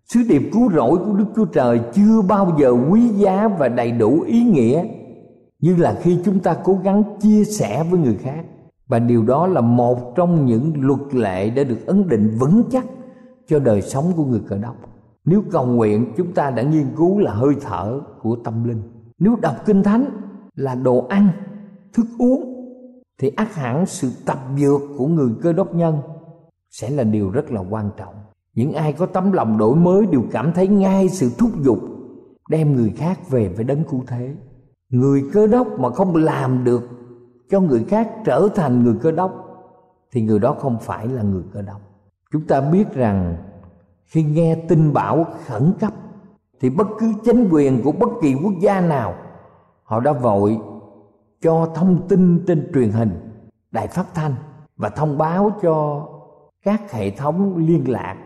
Sứ 0.06 0.20
điệp 0.30 0.50
cứu 0.54 0.72
rỗi 0.72 0.98
của 0.98 1.14
Đức 1.14 1.26
Chúa 1.36 1.46
Trời 1.46 1.82
chưa 1.94 2.22
bao 2.22 2.58
giờ 2.60 2.72
quý 2.90 3.08
giá 3.08 3.48
và 3.48 3.68
đầy 3.68 3.92
đủ 3.92 4.22
ý 4.22 4.44
nghĩa 4.44 4.84
như 5.60 5.76
là 5.76 6.00
khi 6.02 6.18
chúng 6.26 6.40
ta 6.40 6.58
cố 6.64 6.80
gắng 6.84 7.04
chia 7.20 7.44
sẻ 7.44 7.84
với 7.84 8.00
người 8.00 8.16
khác. 8.16 8.46
Và 8.88 9.00
điều 9.00 9.24
đó 9.24 9.48
là 9.48 9.62
một 9.62 10.16
trong 10.16 10.46
những 10.46 10.74
luật 10.80 11.16
lệ 11.16 11.50
đã 11.50 11.64
được 11.64 11.86
ấn 11.86 12.10
định 12.10 12.38
vững 12.40 12.64
chắc 12.72 12.86
cho 13.48 13.60
đời 13.60 13.82
sống 13.82 14.06
của 14.16 14.26
người 14.26 14.42
cờ 14.48 14.58
đốc 14.58 14.76
nếu 15.26 15.44
cầu 15.52 15.66
nguyện, 15.66 16.14
chúng 16.18 16.34
ta 16.34 16.50
đã 16.52 16.64
nghiên 16.64 16.88
cứu 16.96 17.20
là 17.20 17.32
hơi 17.32 17.56
thở 17.62 18.02
của 18.22 18.38
tâm 18.44 18.64
linh. 18.64 18.82
Nếu 19.20 19.36
đọc 19.42 19.56
kinh 19.66 19.84
thánh 19.84 20.06
là 20.56 20.76
đồ 20.76 21.06
ăn, 21.10 21.28
thức 21.94 22.06
uống, 22.20 22.56
thì 23.20 23.32
ác 23.36 23.56
hẳn 23.56 23.86
sự 23.86 24.12
tập 24.26 24.40
dược 24.58 24.82
của 24.98 25.08
người 25.08 25.30
cơ 25.42 25.54
đốc 25.54 25.76
nhân 25.76 25.98
sẽ 26.70 26.90
là 26.90 27.04
điều 27.04 27.30
rất 27.30 27.52
là 27.52 27.62
quan 27.70 27.92
trọng. 27.98 28.16
Những 28.54 28.74
ai 28.74 28.94
có 28.94 29.06
tấm 29.06 29.32
lòng 29.32 29.58
đổi 29.58 29.76
mới 29.76 30.06
đều 30.06 30.22
cảm 30.32 30.54
thấy 30.54 30.68
ngay 30.68 31.10
sự 31.10 31.30
thúc 31.38 31.50
giục 31.62 31.80
đem 32.50 32.76
người 32.76 32.90
khác 32.90 33.30
về 33.30 33.54
với 33.56 33.64
đấng 33.64 33.84
cứu 33.84 34.04
thế. 34.08 34.36
Người 34.90 35.24
cơ 35.34 35.48
đốc 35.48 35.68
mà 35.80 35.90
không 35.90 36.16
làm 36.16 36.64
được 36.64 36.90
cho 37.50 37.60
người 37.60 37.84
khác 37.84 38.10
trở 38.26 38.50
thành 38.56 38.84
người 38.84 38.96
cơ 39.02 39.12
đốc, 39.12 39.32
thì 40.12 40.22
người 40.22 40.40
đó 40.40 40.56
không 40.60 40.78
phải 40.82 41.08
là 41.08 41.24
người 41.24 41.44
cơ 41.54 41.62
đốc. 41.62 41.82
Chúng 42.32 42.48
ta 42.48 42.62
biết 42.62 42.94
rằng 42.94 43.38
khi 44.06 44.24
nghe 44.24 44.56
tin 44.56 44.94
bão 44.94 45.26
khẩn 45.46 45.74
cấp, 45.80 45.94
thì 46.60 46.70
bất 46.70 46.88
cứ 47.00 47.14
chính 47.24 47.50
quyền 47.52 47.82
của 47.84 47.92
bất 47.92 48.10
kỳ 48.22 48.36
quốc 48.44 48.54
gia 48.60 48.82
nào, 48.82 49.16
họ 49.84 50.00
đã 50.00 50.12
vội 50.12 50.60
cho 51.42 51.72
thông 51.76 52.08
tin 52.08 52.44
trên 52.48 52.72
truyền 52.74 52.90
hình, 52.92 53.10
đài 53.72 53.88
phát 53.88 54.06
thanh 54.14 54.36
và 54.78 54.90
thông 54.90 55.18
báo 55.18 55.52
cho 55.62 56.08
các 56.64 56.92
hệ 56.92 57.10
thống 57.10 57.58
liên 57.58 57.90
lạc 57.90 58.18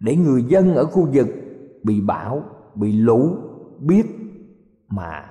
để 0.00 0.16
người 0.16 0.42
dân 0.42 0.74
ở 0.74 0.84
khu 0.84 1.08
vực 1.12 1.28
bị 1.82 2.00
bão, 2.00 2.42
bị 2.74 2.92
lũ 2.92 3.30
biết 3.78 4.06
mà 4.88 5.24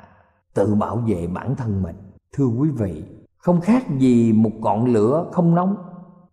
tự 0.54 0.76
bảo 0.76 0.96
vệ 0.96 1.28
bản 1.28 1.56
thân 1.56 1.84
mình. 1.84 1.96
Thưa 2.34 2.46
quý 2.46 2.70
vị, 2.70 3.04
không 3.38 3.62
khác 3.62 3.84
gì 3.98 4.34
một 4.34 4.52
ngọn 4.60 4.86
lửa 4.86 5.30
không 5.32 5.56
nóng, 5.56 5.76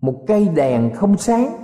một 0.00 0.24
cây 0.26 0.48
đèn 0.48 0.94
không 0.94 1.16
sáng 1.16 1.63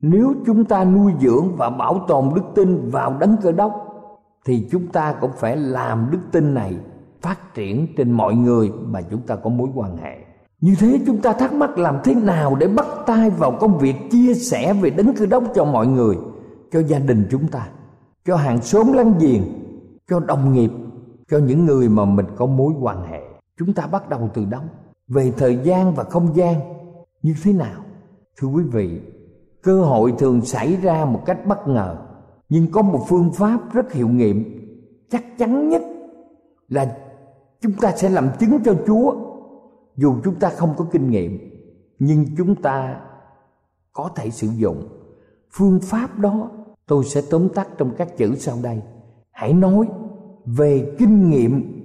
nếu 0.00 0.34
chúng 0.46 0.64
ta 0.64 0.84
nuôi 0.84 1.12
dưỡng 1.20 1.56
và 1.56 1.70
bảo 1.70 2.04
tồn 2.08 2.30
đức 2.34 2.42
tin 2.54 2.90
vào 2.90 3.16
đấng 3.20 3.36
cơ 3.42 3.52
đốc, 3.52 3.86
thì 4.44 4.68
chúng 4.70 4.86
ta 4.86 5.14
cũng 5.20 5.30
phải 5.36 5.56
làm 5.56 6.08
đức 6.10 6.18
tin 6.32 6.54
này 6.54 6.76
phát 7.20 7.54
triển 7.54 7.86
trên 7.96 8.12
mọi 8.12 8.34
người 8.34 8.72
mà 8.84 9.00
chúng 9.10 9.20
ta 9.20 9.36
có 9.36 9.50
mối 9.50 9.68
quan 9.74 9.96
hệ. 9.96 10.16
Như 10.60 10.74
thế 10.78 11.00
chúng 11.06 11.20
ta 11.20 11.32
thắc 11.32 11.52
mắc 11.52 11.78
làm 11.78 11.96
thế 12.04 12.14
nào 12.14 12.54
để 12.54 12.68
bắt 12.68 12.86
tay 13.06 13.30
vào 13.30 13.52
công 13.60 13.78
việc 13.78 13.94
chia 14.10 14.34
sẻ 14.34 14.72
về 14.72 14.90
đấng 14.90 15.14
cơ 15.14 15.26
đốc 15.26 15.44
cho 15.54 15.64
mọi 15.64 15.86
người, 15.86 16.16
cho 16.72 16.80
gia 16.80 16.98
đình 16.98 17.28
chúng 17.30 17.48
ta, 17.48 17.68
cho 18.26 18.36
hàng 18.36 18.62
xóm 18.62 18.92
láng 18.92 19.14
giềng, 19.20 19.42
cho 20.08 20.20
đồng 20.20 20.52
nghiệp, 20.52 20.70
cho 21.30 21.38
những 21.38 21.64
người 21.64 21.88
mà 21.88 22.04
mình 22.04 22.26
có 22.36 22.46
mối 22.46 22.72
quan 22.80 23.02
hệ. 23.02 23.20
Chúng 23.58 23.72
ta 23.72 23.86
bắt 23.86 24.08
đầu 24.08 24.30
từ 24.34 24.44
đâu? 24.44 24.62
Về 25.08 25.32
thời 25.36 25.56
gian 25.56 25.94
và 25.94 26.04
không 26.04 26.36
gian. 26.36 26.54
Như 27.22 27.34
thế 27.42 27.52
nào? 27.52 27.80
Thưa 28.36 28.48
quý 28.48 28.62
vị 28.72 29.00
cơ 29.62 29.82
hội 29.82 30.14
thường 30.18 30.40
xảy 30.40 30.76
ra 30.76 31.04
một 31.04 31.22
cách 31.26 31.46
bất 31.46 31.68
ngờ. 31.68 31.96
Nhưng 32.48 32.70
có 32.70 32.82
một 32.82 33.04
phương 33.08 33.32
pháp 33.32 33.72
rất 33.72 33.92
hiệu 33.92 34.08
nghiệm. 34.08 34.44
Chắc 35.10 35.38
chắn 35.38 35.68
nhất 35.68 35.82
là 36.68 36.96
chúng 37.60 37.72
ta 37.72 37.92
sẽ 37.96 38.08
làm 38.08 38.28
chứng 38.40 38.58
cho 38.64 38.74
chúa. 38.86 39.14
Dù 39.96 40.14
chúng 40.24 40.34
ta 40.34 40.50
không 40.50 40.74
có 40.76 40.86
kinh 40.92 41.10
nghiệm, 41.10 41.38
nhưng 41.98 42.24
chúng 42.36 42.54
ta 42.54 43.00
có 43.92 44.10
thể 44.16 44.30
sử 44.30 44.48
dụng. 44.56 44.88
Phương 45.52 45.80
pháp 45.82 46.18
đó 46.18 46.50
tôi 46.86 47.04
sẽ 47.04 47.22
tóm 47.30 47.48
tắt 47.48 47.68
trong 47.78 47.94
các 47.98 48.16
chữ 48.16 48.34
sau 48.36 48.56
đây. 48.62 48.82
Hãy 49.30 49.52
nói 49.52 49.88
về 50.44 50.94
kinh 50.98 51.30
nghiệm 51.30 51.80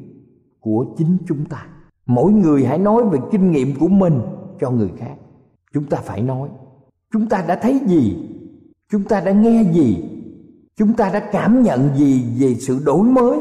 của 0.60 0.86
chính 0.98 1.18
chúng 1.28 1.46
ta. 1.46 1.68
Mỗi 2.06 2.32
người 2.32 2.66
hãy 2.66 2.78
nói 2.78 3.04
về 3.04 3.20
kinh 3.32 3.52
nghiệm 3.52 3.80
của 3.80 3.88
mình 3.88 4.22
cho 4.60 4.72
người 4.72 4.92
khác. 4.98 5.16
Chúng 5.74 5.86
ta 5.86 5.98
phải 5.98 6.22
nói 6.22 6.50
chúng 7.16 7.30
ta 7.30 7.44
đã 7.48 7.56
thấy 7.56 7.82
gì? 7.88 8.18
Chúng 8.92 9.04
ta 9.04 9.22
đã 9.22 9.32
nghe 9.32 9.64
gì? 9.74 10.04
Chúng 10.78 10.94
ta 10.94 11.10
đã 11.10 11.20
cảm 11.32 11.64
nhận 11.64 11.96
gì 11.96 12.24
về 12.40 12.56
sự 12.56 12.80
đổi 12.86 13.04
mới 13.04 13.40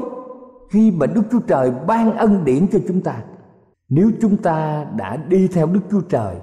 khi 0.70 0.90
mà 0.90 1.06
đức 1.06 1.22
chúa 1.32 1.40
trời 1.40 1.70
ban 1.86 2.16
ân 2.16 2.44
điển 2.44 2.66
cho 2.72 2.78
chúng 2.88 3.00
ta? 3.00 3.24
Nếu 3.88 4.10
chúng 4.20 4.36
ta 4.36 4.86
đã 4.96 5.16
đi 5.16 5.48
theo 5.48 5.66
đức 5.66 5.80
chúa 5.90 6.00
trời 6.00 6.36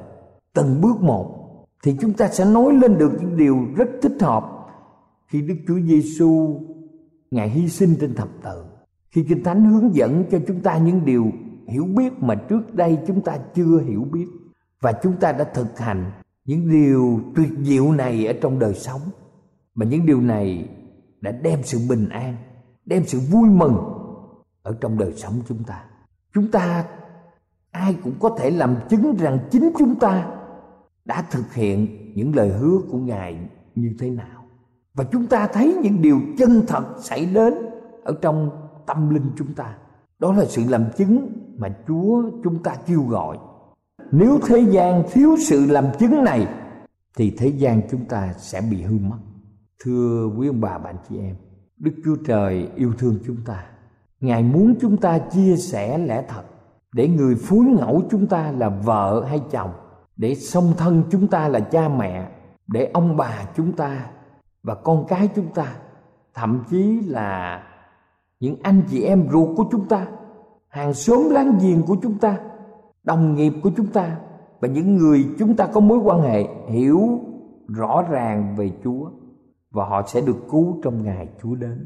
từng 0.54 0.82
bước 0.82 1.02
một, 1.02 1.36
thì 1.84 1.96
chúng 2.02 2.13
ta 2.13 2.28
sẽ 2.28 2.46
nói 2.46 2.74
lên 2.74 2.98
được 2.98 3.12
những 3.20 3.38
điều 3.38 3.58
rất 3.76 3.88
thích 4.02 4.17
hợp 4.22 4.44
khi 5.28 5.41
đức 5.41 5.56
chúa 5.67 5.80
giêsu 5.80 6.62
ngài 7.32 7.50
hy 7.50 7.70
sinh 7.70 7.96
trên 8.02 8.15
thập 8.15 8.30
tự. 8.44 8.63
Khi 9.12 9.26
kinh 9.30 9.44
thánh 9.44 9.65
hướng 9.65 9.96
dẫn 9.96 10.24
cho 10.32 10.39
chúng 10.48 10.60
ta 10.60 10.78
những 10.78 11.06
điều 11.06 11.32
hiểu 11.67 11.86
biết 11.86 12.13
mà 12.20 12.36
trước 12.36 12.74
đây 12.74 12.98
chúng 13.08 13.22
ta 13.22 13.38
chưa 13.56 13.80
hiểu 13.88 14.06
biết 14.12 14.28
và 14.82 14.94
chúng 15.04 15.13
ta 15.17 15.32
đã 15.32 15.44
thực 15.44 15.80
hành 15.80 16.12
những 16.45 16.69
điều 16.69 17.19
tuyệt 17.36 17.49
diệu 17.63 17.91
này 17.91 18.25
ở 18.25 18.34
trong 18.41 18.60
đời 18.60 18.73
sống. 18.73 19.01
Mà 19.75 19.86
những 19.86 20.06
điều 20.06 20.21
này 20.21 20.69
đã 21.21 21.32
đem 21.32 21.60
sự 21.63 21.80
bình 21.89 22.10
an, 22.10 22.36
đem 22.86 23.04
sự 23.06 23.19
vui 23.32 23.49
mừng 23.49 23.77
ở 24.63 24.77
trong 24.82 24.97
đời 24.97 25.13
sống 25.15 25.34
chúng 25.47 25.63
ta. 25.63 25.84
Chúng 26.34 26.51
ta 26.51 26.86
ai 27.71 27.95
cũng 28.04 28.13
có 28.19 28.36
thể 28.39 28.49
làm 28.49 28.75
chứng 28.89 29.15
rằng 29.19 29.39
chính 29.51 29.71
chúng 29.80 29.99
ta 29.99 30.27
đã 31.06 31.25
thực 31.32 31.54
hiện 31.54 31.88
những 32.15 32.36
lời 32.36 32.49
hứa 32.49 32.77
của 32.91 32.97
ngài 32.97 33.49
như 33.75 33.95
thế 33.99 34.10
nào. 34.10 34.43
Và 34.93 35.04
chúng 35.12 35.27
ta 35.27 35.47
thấy 35.47 35.77
những 35.84 36.01
điều 36.01 36.19
chân 36.38 36.63
thật 36.67 36.84
xảy 36.97 37.25
đến 37.25 37.54
ở 38.04 38.17
trong 38.21 38.49
tâm 38.86 39.10
linh 39.10 39.32
chúng 39.38 39.54
ta. 39.54 39.77
Đó 40.19 40.34
là 40.34 40.45
sự 40.45 40.63
làm 40.67 40.86
chứng 40.97 41.34
mà 41.58 41.75
chúa 41.88 42.23
chúng 42.43 42.63
ta 42.63 42.75
kêu 42.86 43.04
gọi 43.04 43.38
nếu 44.12 44.39
thế 44.47 44.60
gian 44.60 45.04
thiếu 45.12 45.36
sự 45.39 45.65
làm 45.65 45.86
chứng 46.00 46.24
này, 46.24 46.47
thì 47.17 47.36
thế 47.38 47.47
gian 47.47 47.82
chúng 47.91 48.06
ta 48.06 48.34
sẽ 48.38 48.62
bị 48.71 48.82
hư 48.82 48.97
mất. 48.97 49.17
Thưa 49.84 50.30
quý 50.38 50.47
ông 50.47 50.62
bà, 50.62 50.78
bạn 50.78 50.95
chị 51.10 51.17
em, 51.19 51.36
đức 51.78 51.91
chúa 52.06 52.15
trời 52.26 52.69
yêu 52.76 52.93
thương 52.97 53.19
chúng 53.28 53.38
ta. 53.45 53.63
Ngài 54.19 54.43
muốn 54.43 54.76
chúng 54.82 54.97
ta 54.97 55.17
chia 55.17 55.56
sẻ 55.56 55.97
lẽ 55.97 56.26
thật 56.28 56.43
để 56.93 57.08
người 57.08 57.36
phối 57.36 57.65
ngẫu 57.65 58.04
chúng 58.12 58.28
ta 58.28 58.52
là 58.52 58.69
vợ 58.69 59.26
hay 59.30 59.41
chồng, 59.52 59.71
để 60.17 60.36
song 60.36 60.74
thân 60.78 61.04
chúng 61.10 61.28
ta 61.28 61.47
là 61.47 61.60
cha 61.60 61.89
mẹ, 61.89 62.28
để 62.67 62.91
ông 62.93 63.17
bà 63.17 63.45
chúng 63.56 63.71
ta 63.71 64.06
và 64.63 64.76
con 64.76 65.06
cái 65.08 65.30
chúng 65.36 65.47
ta, 65.54 65.76
thậm 66.34 66.63
chí 66.69 67.02
là 67.06 67.63
những 68.39 68.56
anh 68.63 68.82
chị 68.89 69.02
em 69.02 69.30
ruột 69.32 69.58
của 69.58 69.65
chúng 69.71 69.88
ta, 69.88 70.08
hàng 70.67 70.93
xóm 70.93 71.30
láng 71.30 71.58
giềng 71.62 71.84
của 71.84 71.95
chúng 72.02 72.17
ta 72.17 72.38
đồng 73.04 73.36
nghiệp 73.36 73.54
của 73.64 73.72
chúng 73.78 73.88
ta 73.88 74.20
và 74.60 74.68
những 74.68 74.96
người 74.96 75.26
chúng 75.40 75.56
ta 75.56 75.68
có 75.74 75.80
mối 75.80 75.98
quan 75.98 76.22
hệ 76.22 76.44
hiểu 76.68 77.20
rõ 77.68 78.02
ràng 78.10 78.56
về 78.58 78.72
Chúa 78.84 79.10
và 79.72 79.86
họ 79.86 80.02
sẽ 80.08 80.22
được 80.22 80.38
cứu 80.52 80.82
trong 80.84 81.04
ngày 81.04 81.28
Chúa 81.42 81.56
đến. 81.56 81.86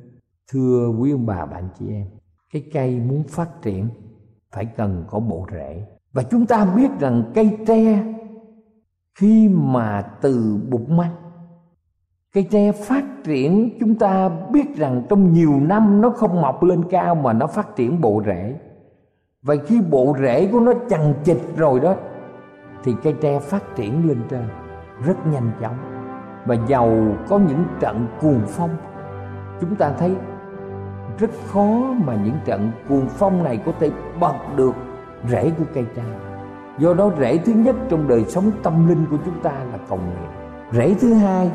Thưa 0.51 0.89
quý 0.99 1.11
ông 1.11 1.25
bà 1.25 1.45
bạn 1.45 1.69
chị 1.79 1.85
em, 1.89 2.07
cái 2.53 2.63
cây 2.73 2.99
muốn 2.99 3.23
phát 3.23 3.61
triển 3.61 3.89
phải 4.51 4.65
cần 4.65 5.05
có 5.09 5.19
bộ 5.19 5.47
rễ 5.51 5.85
và 6.13 6.23
chúng 6.23 6.45
ta 6.45 6.73
biết 6.75 6.89
rằng 6.99 7.31
cây 7.35 7.57
tre 7.67 8.03
khi 9.19 9.49
mà 9.49 10.01
từ 10.21 10.59
bụng 10.69 10.97
măng 10.97 11.15
cây 12.33 12.47
tre 12.51 12.71
phát 12.71 13.05
triển 13.23 13.69
chúng 13.79 13.95
ta 13.95 14.29
biết 14.29 14.75
rằng 14.75 15.03
trong 15.09 15.33
nhiều 15.33 15.59
năm 15.59 16.01
nó 16.01 16.09
không 16.09 16.41
mọc 16.41 16.63
lên 16.63 16.83
cao 16.89 17.15
mà 17.15 17.33
nó 17.33 17.47
phát 17.47 17.75
triển 17.75 18.01
bộ 18.01 18.21
rễ 18.25 18.59
và 19.45 19.55
khi 19.65 19.81
bộ 19.89 20.15
rễ 20.19 20.49
của 20.51 20.59
nó 20.59 20.73
chằng 20.89 21.13
chịt 21.23 21.37
rồi 21.57 21.79
đó, 21.79 21.95
thì 22.83 22.95
cây 23.03 23.13
tre 23.21 23.39
phát 23.39 23.75
triển 23.75 24.07
lên 24.07 24.17
trên 24.29 24.43
rất 25.05 25.27
nhanh 25.27 25.51
chóng. 25.61 25.77
Và 26.45 26.55
giàu 26.67 26.97
có 27.29 27.37
những 27.37 27.63
trận 27.79 28.07
cuồng 28.21 28.41
phong, 28.47 28.69
chúng 29.61 29.75
ta 29.75 29.91
thấy 29.99 30.15
rất 31.19 31.29
khó 31.47 31.93
mà 32.05 32.15
những 32.15 32.35
trận 32.45 32.71
cuồng 32.89 33.07
phong 33.07 33.43
này 33.43 33.59
có 33.65 33.71
thể 33.79 33.91
bật 34.19 34.35
được 34.55 34.73
rễ 35.29 35.51
của 35.57 35.63
cây 35.73 35.85
tre. 35.95 36.03
Do 36.77 36.93
đó 36.93 37.11
rễ 37.19 37.37
thứ 37.37 37.53
nhất 37.53 37.75
trong 37.89 38.07
đời 38.07 38.23
sống 38.23 38.51
tâm 38.63 38.87
linh 38.87 39.05
của 39.11 39.17
chúng 39.25 39.39
ta 39.39 39.51
là 39.51 39.77
cầu 39.89 39.97
nguyện. 39.97 40.29
Rễ 40.71 40.95
thứ 40.99 41.13
hai 41.13 41.51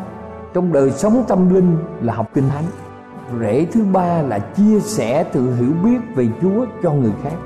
trong 0.55 0.73
đời 0.73 0.91
sống 0.91 1.25
tâm 1.29 1.55
linh 1.55 1.77
là 2.01 2.15
học 2.15 2.27
kinh 2.35 2.49
thánh. 2.49 2.65
Rễ 3.41 3.67
thứ 3.73 3.85
ba 3.93 4.23
là 4.23 4.39
chia 4.39 4.81
sẻ 4.81 5.25
tự 5.25 5.55
hiểu 5.55 5.73
biết 5.85 5.99
về 6.15 6.29
chúa 6.43 6.67
cho 6.83 6.93
người 6.93 7.13
khác 7.23 7.37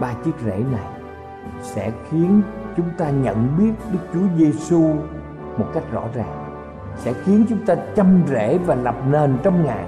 ba 0.00 0.14
chiếc 0.24 0.34
rễ 0.44 0.64
này 0.72 0.86
sẽ 1.60 1.92
khiến 2.10 2.42
chúng 2.76 2.90
ta 2.98 3.10
nhận 3.10 3.48
biết 3.58 3.72
Đức 3.92 3.98
Chúa 4.14 4.26
Giêsu 4.36 4.94
một 5.58 5.66
cách 5.74 5.82
rõ 5.92 6.02
ràng, 6.14 6.54
sẽ 6.96 7.12
khiến 7.12 7.44
chúng 7.48 7.66
ta 7.66 7.74
chăm 7.96 8.22
rễ 8.26 8.58
và 8.58 8.74
lập 8.74 8.94
nền 9.10 9.38
trong 9.42 9.64
Ngài, 9.64 9.84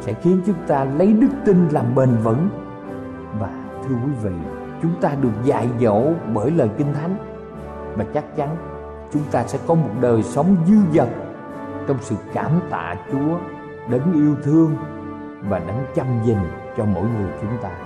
sẽ 0.00 0.12
khiến 0.12 0.40
chúng 0.46 0.56
ta 0.66 0.84
lấy 0.84 1.12
đức 1.12 1.28
tin 1.44 1.68
làm 1.68 1.94
bền 1.94 2.10
vững 2.22 2.48
và 3.40 3.50
thưa 3.84 3.94
quý 3.94 4.12
vị, 4.22 4.34
chúng 4.82 5.00
ta 5.00 5.10
được 5.20 5.44
dạy 5.44 5.68
dỗ 5.80 6.02
bởi 6.34 6.50
lời 6.50 6.70
kinh 6.78 6.94
thánh, 6.94 7.16
và 7.96 8.04
chắc 8.14 8.36
chắn 8.36 8.56
chúng 9.12 9.22
ta 9.30 9.44
sẽ 9.46 9.58
có 9.66 9.74
một 9.74 9.90
đời 10.00 10.22
sống 10.22 10.56
dư 10.66 10.76
dật 10.92 11.08
trong 11.86 11.96
sự 12.00 12.16
cảm 12.34 12.50
tạ 12.70 12.94
Chúa, 13.12 13.38
đấng 13.90 14.12
yêu 14.12 14.36
thương 14.42 14.76
và 15.48 15.58
đấng 15.58 15.84
chăm 15.94 16.06
gìn 16.24 16.38
cho 16.76 16.84
mỗi 16.84 17.04
người 17.04 17.30
chúng 17.40 17.62
ta. 17.62 17.85